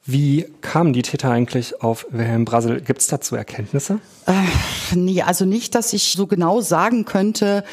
wie 0.05 0.45
kamen 0.61 0.93
die 0.93 1.01
Täter 1.01 1.29
eigentlich 1.29 1.81
auf 1.81 2.07
Wilhelm 2.09 2.45
Brassel? 2.45 2.79
Gibt 2.79 3.01
es 3.01 3.07
dazu 3.07 3.35
Erkenntnisse? 3.35 3.99
Äh, 4.25 4.95
nee, 4.95 5.21
also 5.21 5.43
nicht, 5.43 5.75
dass 5.75 5.91
ich 5.91 6.13
so 6.13 6.27
genau 6.27 6.61
sagen 6.61 7.03
könnte, 7.03 7.65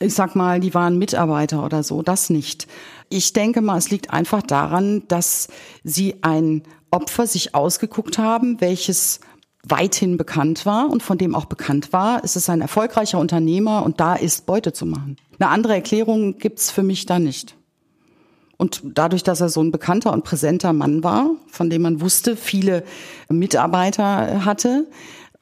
ich 0.00 0.14
sag 0.14 0.34
mal, 0.34 0.60
die 0.60 0.72
waren 0.72 0.98
Mitarbeiter 0.98 1.62
oder 1.62 1.82
so, 1.82 2.00
das 2.00 2.30
nicht. 2.30 2.66
Ich 3.08 3.32
denke 3.32 3.60
mal, 3.60 3.78
es 3.78 3.90
liegt 3.90 4.10
einfach 4.10 4.42
daran, 4.42 5.02
dass 5.08 5.48
sie 5.82 6.16
ein 6.22 6.62
Opfer 6.90 7.26
sich 7.26 7.54
ausgeguckt 7.54 8.18
haben, 8.18 8.60
welches 8.60 9.20
weithin 9.64 10.16
bekannt 10.16 10.66
war 10.66 10.90
und 10.90 11.02
von 11.02 11.18
dem 11.18 11.34
auch 11.34 11.46
bekannt 11.46 11.92
war, 11.92 12.22
es 12.22 12.36
ist 12.36 12.50
ein 12.50 12.60
erfolgreicher 12.60 13.18
Unternehmer 13.18 13.84
und 13.84 13.98
da 13.98 14.14
ist 14.14 14.46
Beute 14.46 14.72
zu 14.72 14.86
machen. 14.86 15.16
Eine 15.38 15.50
andere 15.50 15.74
Erklärung 15.74 16.38
gibt's 16.38 16.70
für 16.70 16.82
mich 16.82 17.06
da 17.06 17.18
nicht. 17.18 17.56
Und 18.56 18.82
dadurch, 18.84 19.22
dass 19.24 19.40
er 19.40 19.48
so 19.48 19.62
ein 19.62 19.72
bekannter 19.72 20.12
und 20.12 20.22
präsenter 20.22 20.72
Mann 20.72 21.02
war, 21.02 21.30
von 21.48 21.70
dem 21.70 21.82
man 21.82 22.00
wusste, 22.00 22.36
viele 22.36 22.84
Mitarbeiter 23.28 24.44
hatte, 24.44 24.86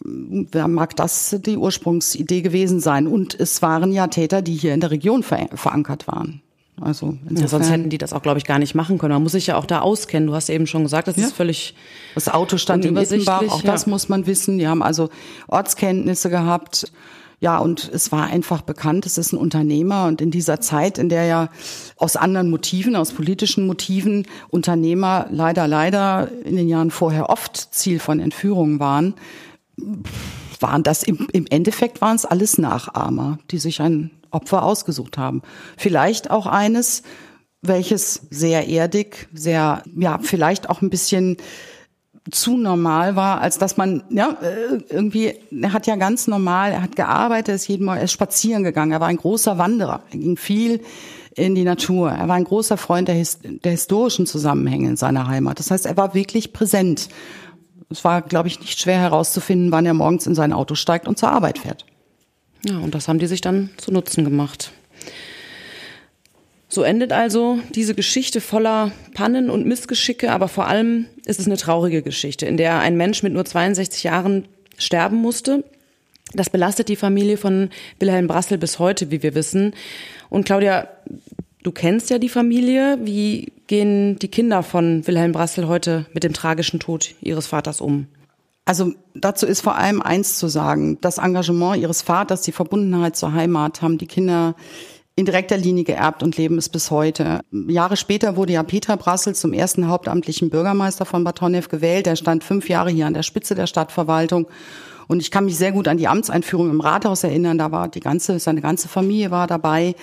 mag 0.03 0.97
das 0.97 1.37
die 1.41 1.57
Ursprungsidee 1.57 2.43
gewesen 2.43 2.81
sein. 2.81 3.07
Und 3.07 3.39
es 3.39 3.61
waren 3.61 3.93
ja 3.93 4.07
Täter, 4.07 4.41
die 4.43 4.55
hier 4.55 4.75
in 4.75 4.81
der 4.81 4.91
Region 4.91 5.23
verankert 5.23 6.09
waren. 6.09 6.42
Also 6.81 7.17
ja, 7.31 7.47
sonst 7.47 7.71
hätten 7.71 7.91
die 7.91 7.99
das 7.99 8.13
auch, 8.13 8.23
glaube 8.23 8.39
ich, 8.39 8.45
gar 8.45 8.59
nicht 8.59 8.75
machen 8.75 8.99
können. 8.99 9.13
Man 9.13 9.23
muss 9.23 9.33
sich 9.33 9.47
ja 9.47 9.57
auch 9.57 9.67
da 9.67 9.81
auskennen. 9.81 10.27
Du 10.27 10.35
hast 10.35 10.49
eben 10.49 10.67
schon 10.67 10.83
gesagt, 10.83 11.07
das 11.07 11.17
ja. 11.17 11.27
ist 11.27 11.35
völlig 11.35 11.75
Das 12.15 12.29
Auto 12.29 12.57
stand 12.57 12.85
in 12.85 12.97
Ittenbach, 12.97 13.43
auch 13.49 13.63
das 13.63 13.87
muss 13.87 14.09
man 14.09 14.27
wissen. 14.27 14.59
Die 14.59 14.67
haben 14.67 14.83
also 14.83 15.11
Ortskenntnisse 15.49 16.31
gehabt. 16.31 16.91
Ja, 17.41 17.59
und 17.59 17.91
es 17.93 18.13
war 18.13 18.27
einfach 18.27 18.63
bekannt, 18.63 19.05
es 19.05 19.19
ist 19.19 19.33
ein 19.33 19.37
Unternehmer 19.37 20.07
und 20.07 20.21
in 20.21 20.31
dieser 20.31 20.61
Zeit, 20.61 20.97
in 20.97 21.09
der 21.09 21.25
ja 21.25 21.49
aus 21.97 22.15
anderen 22.15 22.51
Motiven, 22.51 22.95
aus 22.95 23.11
politischen 23.11 23.67
Motiven 23.67 24.29
Unternehmer 24.49 25.27
leider, 25.29 25.67
leider 25.67 26.31
in 26.45 26.55
den 26.55 26.69
Jahren 26.69 26.93
vorher 26.93 27.31
oft 27.31 27.75
Ziel 27.75 27.99
von 27.99 28.21
Entführungen 28.21 28.79
waren, 28.79 29.15
waren 30.61 30.85
das 30.85 31.03
im, 31.03 31.27
im 31.33 31.47
Endeffekt 31.51 32.01
waren 32.01 32.15
es 32.15 32.25
alles 32.25 32.59
Nachahmer, 32.59 33.41
die 33.51 33.59
sich 33.59 33.81
ein 33.81 34.13
Opfer 34.33 34.63
ausgesucht 34.63 35.19
haben. 35.19 35.43
Vielleicht 35.77 36.31
auch 36.31 36.47
eines, 36.47 37.03
welches 37.61 38.23
sehr 38.31 38.69
erdig, 38.69 39.29
sehr, 39.33 39.83
ja, 39.97 40.19
vielleicht 40.21 40.69
auch 40.69 40.83
ein 40.83 40.91
bisschen 40.91 41.37
zu 42.31 42.57
normal 42.57 43.17
war, 43.17 43.41
als 43.41 43.59
dass 43.59 43.77
man, 43.77 44.05
ja, 44.11 44.37
äh, 44.43 44.79
irgendwie, 44.89 45.35
er 45.61 45.73
hat 45.73 45.87
ja 45.87 45.97
ganz 45.97 46.29
normal, 46.29 46.71
er 46.73 46.83
hat 46.83 46.95
gearbeitet, 46.95 47.49
er 47.49 47.55
ist 47.57 47.67
jeden 47.67 47.85
Mal, 47.85 47.99
er 47.99 48.05
ist 48.05 48.13
spazieren 48.13 48.63
gegangen, 48.63 48.93
er 48.93 49.01
war 49.01 49.09
ein 49.09 49.17
großer 49.17 49.59
Wanderer, 49.59 50.03
er 50.11 50.19
ging 50.19 50.37
viel 50.37 50.81
in 51.35 51.55
die 51.55 51.65
Natur, 51.65 52.13
er 52.13 52.29
war 52.29 52.37
ein 52.37 52.45
großer 52.45 52.77
Freund 52.77 53.09
der, 53.09 53.21
der 53.43 53.73
historischen 53.73 54.27
Zusammenhänge 54.27 54.89
in 54.89 54.97
seiner 54.97 55.27
Heimat. 55.27 55.59
Das 55.59 55.71
heißt, 55.71 55.87
er 55.87 55.97
war 55.97 56.15
wirklich 56.15 56.53
präsent 56.53 57.09
es 57.93 58.05
war, 58.05 58.23
glaube 58.23 58.49
ich, 58.49 58.59
nicht 58.59 58.81
schwer 58.81 58.99
herauszufinden, 58.99 59.71
wann 59.71 59.87
er 59.87 59.95
morgens 59.95 60.27
in 60.27 60.35
sein 60.35 60.53
Auto 60.53 60.75
steigt 60.75 61.07
und 61.07 61.19
zur 61.19 61.31
Arbeit 61.31 61.59
fährt. 61.59 61.85
Ja, 62.69 62.79
und 62.79 62.95
das 62.95 63.09
haben 63.09 63.19
die 63.19 63.27
sich 63.27 63.41
dann 63.41 63.71
zu 63.77 63.93
Nutzen 63.93 64.25
gemacht. 64.25 64.73
So 66.69 66.83
endet 66.83 67.13
also 67.13 67.59
diese 67.75 67.95
Geschichte 67.95 68.41
voller 68.41 68.93
Pannen 69.13 69.51
und 69.51 69.67
Missgeschicke, 69.67 70.33
aber 70.33 70.49
vor 70.49 70.69
allem 70.69 71.07
ist 71.27 71.39
es 71.39 71.47
eine 71.47 71.59
traurige 71.59 72.01
Geschichte, 72.01 72.47
in 72.47 72.57
der 72.57 72.79
ein 72.79 72.97
Mensch 72.97 73.23
mit 73.23 73.35
nur 73.35 73.45
62 73.45 74.05
Jahren 74.05 74.47
sterben 74.79 75.17
musste. 75.17 75.65
Das 76.33 76.49
belastet 76.49 76.89
die 76.89 76.97
Familie 76.97 77.37
von 77.37 77.69
Wilhelm 77.99 78.27
Brassel 78.27 78.57
bis 78.57 78.79
heute, 78.79 79.11
wie 79.11 79.23
wir 79.23 79.35
wissen. 79.35 79.75
Und 80.31 80.47
Claudia, 80.47 80.89
du 81.63 81.73
kennst 81.73 82.09
ja 82.09 82.19
die 82.19 82.31
Familie. 82.31 82.99
Wie 83.03 83.53
gehen 83.67 84.19
die 84.19 84.29
Kinder 84.29 84.63
von 84.63 85.07
Wilhelm 85.07 85.33
Brassel 85.33 85.69
heute 85.69 86.07
mit 86.15 86.25
dem 86.25 86.33
tragischen 86.33 86.81
Tod 86.81 87.15
ihres 87.21 87.49
Vaters 87.49 87.83
um? 87.83 88.07
Also 88.65 88.93
dazu 89.15 89.47
ist 89.47 89.61
vor 89.61 89.77
allem 89.77 90.01
eins 90.01 90.39
zu 90.39 90.49
sagen. 90.49 90.99
Das 91.01 91.19
Engagement 91.19 91.77
ihres 91.79 92.03
Vaters, 92.03 92.43
die 92.43 92.53
Verbundenheit 92.53 93.17
zur 93.17 93.33
Heimat 93.33 93.83
haben 93.83 93.99
die 93.99 94.07
Kinder 94.07 94.55
in 95.15 95.27
direkter 95.27 95.59
Linie 95.59 95.85
geerbt 95.85 96.23
und 96.23 96.37
leben 96.37 96.57
es 96.57 96.69
bis 96.69 96.91
heute. 96.91 97.41
Jahre 97.51 97.97
später 97.97 98.37
wurde 98.37 98.55
ja 98.55 98.63
Peter 98.63 98.97
Brassel 98.97 99.35
zum 99.35 99.53
ersten 99.53 99.89
hauptamtlichen 99.89 100.49
Bürgermeister 100.49 101.05
von 101.05 101.23
Bad 101.25 101.41
Honnef 101.41 101.69
gewählt. 101.69 102.07
Er 102.07 102.17
stand 102.17 102.45
fünf 102.45 102.69
Jahre 102.69 102.91
hier 102.91 103.07
an 103.07 103.15
der 103.15 103.23
Spitze 103.23 103.55
der 103.55 103.67
Stadtverwaltung. 103.67 104.47
Und 105.09 105.21
ich 105.21 105.31
kann 105.31 105.45
mich 105.45 105.59
sehr 105.59 105.73
gut 105.73 105.89
an 105.89 105.99
die 105.99 106.09
Amtseinführung 106.09 106.71
im 106.71 106.81
Rathaus 106.81 107.25
erinnern. 107.25 107.59
Da 107.59 107.73
war 107.73 107.89
die 107.89 108.01
ganze, 108.01 108.39
seine 108.39 108.63
ganze 108.63 108.89
Familie 108.89 109.31
war 109.31 109.47
dabei. 109.47 109.95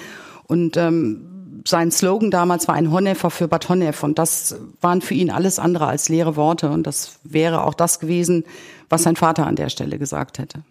Und 0.45 0.77
ähm, 0.77 1.38
sein 1.65 1.91
Slogan 1.91 2.31
damals 2.31 2.67
war 2.67 2.75
ein 2.75 2.91
Honnefer 2.91 3.29
für 3.29 3.47
Bad 3.47 3.69
Honnef. 3.69 4.03
Und 4.03 4.19
das 4.19 4.55
waren 4.81 5.01
für 5.01 5.13
ihn 5.13 5.31
alles 5.31 5.59
andere 5.59 5.87
als 5.87 6.09
leere 6.09 6.35
Worte. 6.35 6.69
Und 6.69 6.85
das 6.85 7.19
wäre 7.23 7.63
auch 7.63 7.73
das 7.73 7.99
gewesen, 7.99 8.43
was 8.89 9.03
sein 9.03 9.15
Vater 9.15 9.45
an 9.45 9.55
der 9.55 9.69
Stelle 9.69 9.97
gesagt 9.99 10.39
hätte. 10.39 10.61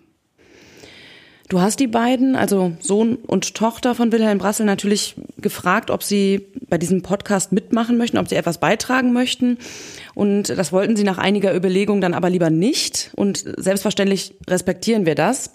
Du 1.49 1.63
hast 1.63 1.81
die 1.81 1.87
beiden, 1.87 2.37
also 2.37 2.73
Sohn 2.79 3.17
und 3.17 3.55
Tochter 3.55 3.95
von 3.95 4.13
Wilhelm 4.13 4.37
Brassel, 4.37 4.67
natürlich 4.67 5.15
gefragt, 5.39 5.91
ob 5.91 6.03
sie 6.03 6.47
bei 6.69 6.77
diesem 6.77 7.01
Podcast 7.01 7.53
mitmachen 7.53 7.97
möchten, 7.97 8.19
ob 8.19 8.29
sie 8.29 8.35
etwas 8.35 8.59
beitragen 8.59 9.15
möchten. 9.15 9.57
Und 10.15 10.51
das 10.51 10.73
wollten 10.73 10.95
sie 10.95 11.05
nach 11.05 11.17
einiger 11.17 11.57
Überlegung 11.57 12.03
dann 12.03 12.13
aber 12.13 12.29
lieber 12.29 12.51
nicht. 12.51 13.13
Und 13.17 13.45
selbstverständlich 13.57 14.35
respektieren 14.47 15.07
wir 15.07 15.15
das. 15.15 15.51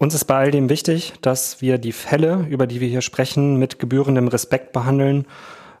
Uns 0.00 0.14
ist 0.14 0.24
bei 0.24 0.36
all 0.36 0.50
dem 0.50 0.70
wichtig, 0.70 1.12
dass 1.20 1.60
wir 1.60 1.76
die 1.76 1.92
Fälle, 1.92 2.46
über 2.48 2.66
die 2.66 2.80
wir 2.80 2.88
hier 2.88 3.02
sprechen, 3.02 3.56
mit 3.56 3.78
gebührendem 3.78 4.28
Respekt 4.28 4.72
behandeln, 4.72 5.26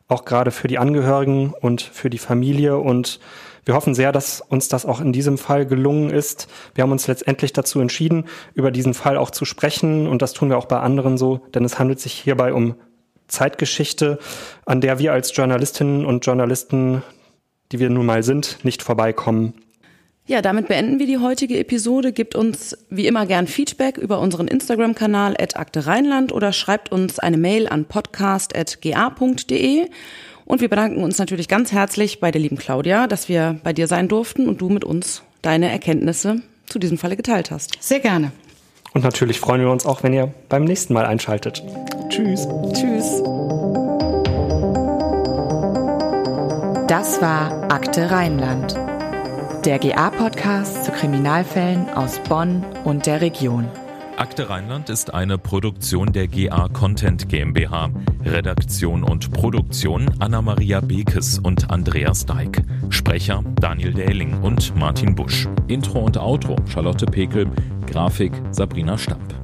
auch 0.08 0.26
gerade 0.26 0.50
für 0.50 0.68
die 0.68 0.76
Angehörigen 0.76 1.54
und 1.58 1.80
für 1.80 2.10
die 2.10 2.18
Familie 2.18 2.76
und 2.76 3.18
wir 3.64 3.74
hoffen 3.74 3.94
sehr, 3.94 4.12
dass 4.12 4.42
uns 4.42 4.68
das 4.68 4.84
auch 4.84 5.00
in 5.00 5.14
diesem 5.14 5.38
Fall 5.38 5.64
gelungen 5.64 6.10
ist. 6.10 6.48
Wir 6.74 6.82
haben 6.82 6.92
uns 6.92 7.06
letztendlich 7.06 7.54
dazu 7.54 7.80
entschieden, 7.80 8.26
über 8.52 8.70
diesen 8.70 8.92
Fall 8.92 9.16
auch 9.16 9.30
zu 9.30 9.46
sprechen 9.46 10.06
und 10.06 10.20
das 10.20 10.34
tun 10.34 10.50
wir 10.50 10.58
auch 10.58 10.66
bei 10.66 10.80
anderen 10.80 11.16
so, 11.16 11.40
denn 11.54 11.64
es 11.64 11.78
handelt 11.78 11.98
sich 11.98 12.12
hierbei 12.12 12.52
um 12.52 12.74
Zeitgeschichte, 13.26 14.18
an 14.66 14.82
der 14.82 14.98
wir 14.98 15.14
als 15.14 15.34
Journalistinnen 15.34 16.04
und 16.04 16.26
Journalisten, 16.26 17.02
die 17.72 17.78
wir 17.78 17.88
nun 17.88 18.04
mal 18.04 18.22
sind, 18.22 18.58
nicht 18.64 18.82
vorbeikommen. 18.82 19.54
Ja, 20.30 20.42
damit 20.42 20.68
beenden 20.68 21.00
wir 21.00 21.08
die 21.08 21.18
heutige 21.18 21.58
Episode. 21.58 22.12
Gebt 22.12 22.36
uns 22.36 22.78
wie 22.88 23.08
immer 23.08 23.26
gern 23.26 23.48
Feedback 23.48 23.98
über 23.98 24.20
unseren 24.20 24.46
Instagram-Kanal 24.46 25.34
at 25.36 25.56
Akte 25.56 25.86
Rheinland 25.86 26.30
oder 26.30 26.52
schreibt 26.52 26.92
uns 26.92 27.18
eine 27.18 27.36
Mail 27.36 27.66
an 27.66 27.86
podcast.ga.de. 27.86 29.88
Und 30.44 30.60
wir 30.60 30.68
bedanken 30.68 31.02
uns 31.02 31.18
natürlich 31.18 31.48
ganz 31.48 31.72
herzlich 31.72 32.20
bei 32.20 32.30
der 32.30 32.40
lieben 32.40 32.58
Claudia, 32.58 33.08
dass 33.08 33.28
wir 33.28 33.58
bei 33.64 33.72
dir 33.72 33.88
sein 33.88 34.06
durften 34.06 34.48
und 34.48 34.60
du 34.60 34.68
mit 34.68 34.84
uns 34.84 35.24
deine 35.42 35.68
Erkenntnisse 35.68 36.42
zu 36.66 36.78
diesem 36.78 36.96
Falle 36.96 37.16
geteilt 37.16 37.50
hast. 37.50 37.72
Sehr 37.80 37.98
gerne. 37.98 38.30
Und 38.94 39.02
natürlich 39.02 39.40
freuen 39.40 39.62
wir 39.62 39.70
uns 39.72 39.84
auch, 39.84 40.04
wenn 40.04 40.12
ihr 40.12 40.32
beim 40.48 40.62
nächsten 40.62 40.94
Mal 40.94 41.06
einschaltet. 41.06 41.60
Tschüss. 42.08 42.46
Tschüss. 42.72 43.20
Das 46.86 47.20
war 47.20 47.72
Akte 47.72 48.12
Rheinland, 48.12 48.76
der 49.66 49.78
GA-Podcast 49.78 50.84
zu 50.84 50.92
Kriminalfällen 50.92 51.88
aus 51.90 52.18
Bonn 52.28 52.64
und 52.84 53.06
der 53.06 53.20
Region. 53.20 53.68
Akte 54.16 54.48
Rheinland 54.50 54.90
ist 54.90 55.14
eine 55.14 55.38
Produktion 55.38 56.12
der 56.12 56.28
GA 56.28 56.68
Content 56.68 57.28
GmbH. 57.28 57.90
Redaktion 58.24 59.02
und 59.02 59.32
Produktion 59.32 60.10
Anna-Maria 60.18 60.80
Bekes 60.80 61.38
und 61.38 61.70
Andreas 61.70 62.26
Deik. 62.26 62.62
Sprecher 62.90 63.42
Daniel 63.60 63.92
Dähling 63.92 64.40
und 64.42 64.76
Martin 64.76 65.14
Busch. 65.14 65.48
Intro 65.68 66.00
und 66.00 66.18
Outro 66.18 66.56
Charlotte 66.66 67.06
Pekel. 67.06 67.46
Grafik 67.86 68.32
Sabrina 68.50 68.98
Stamp. 68.98 69.39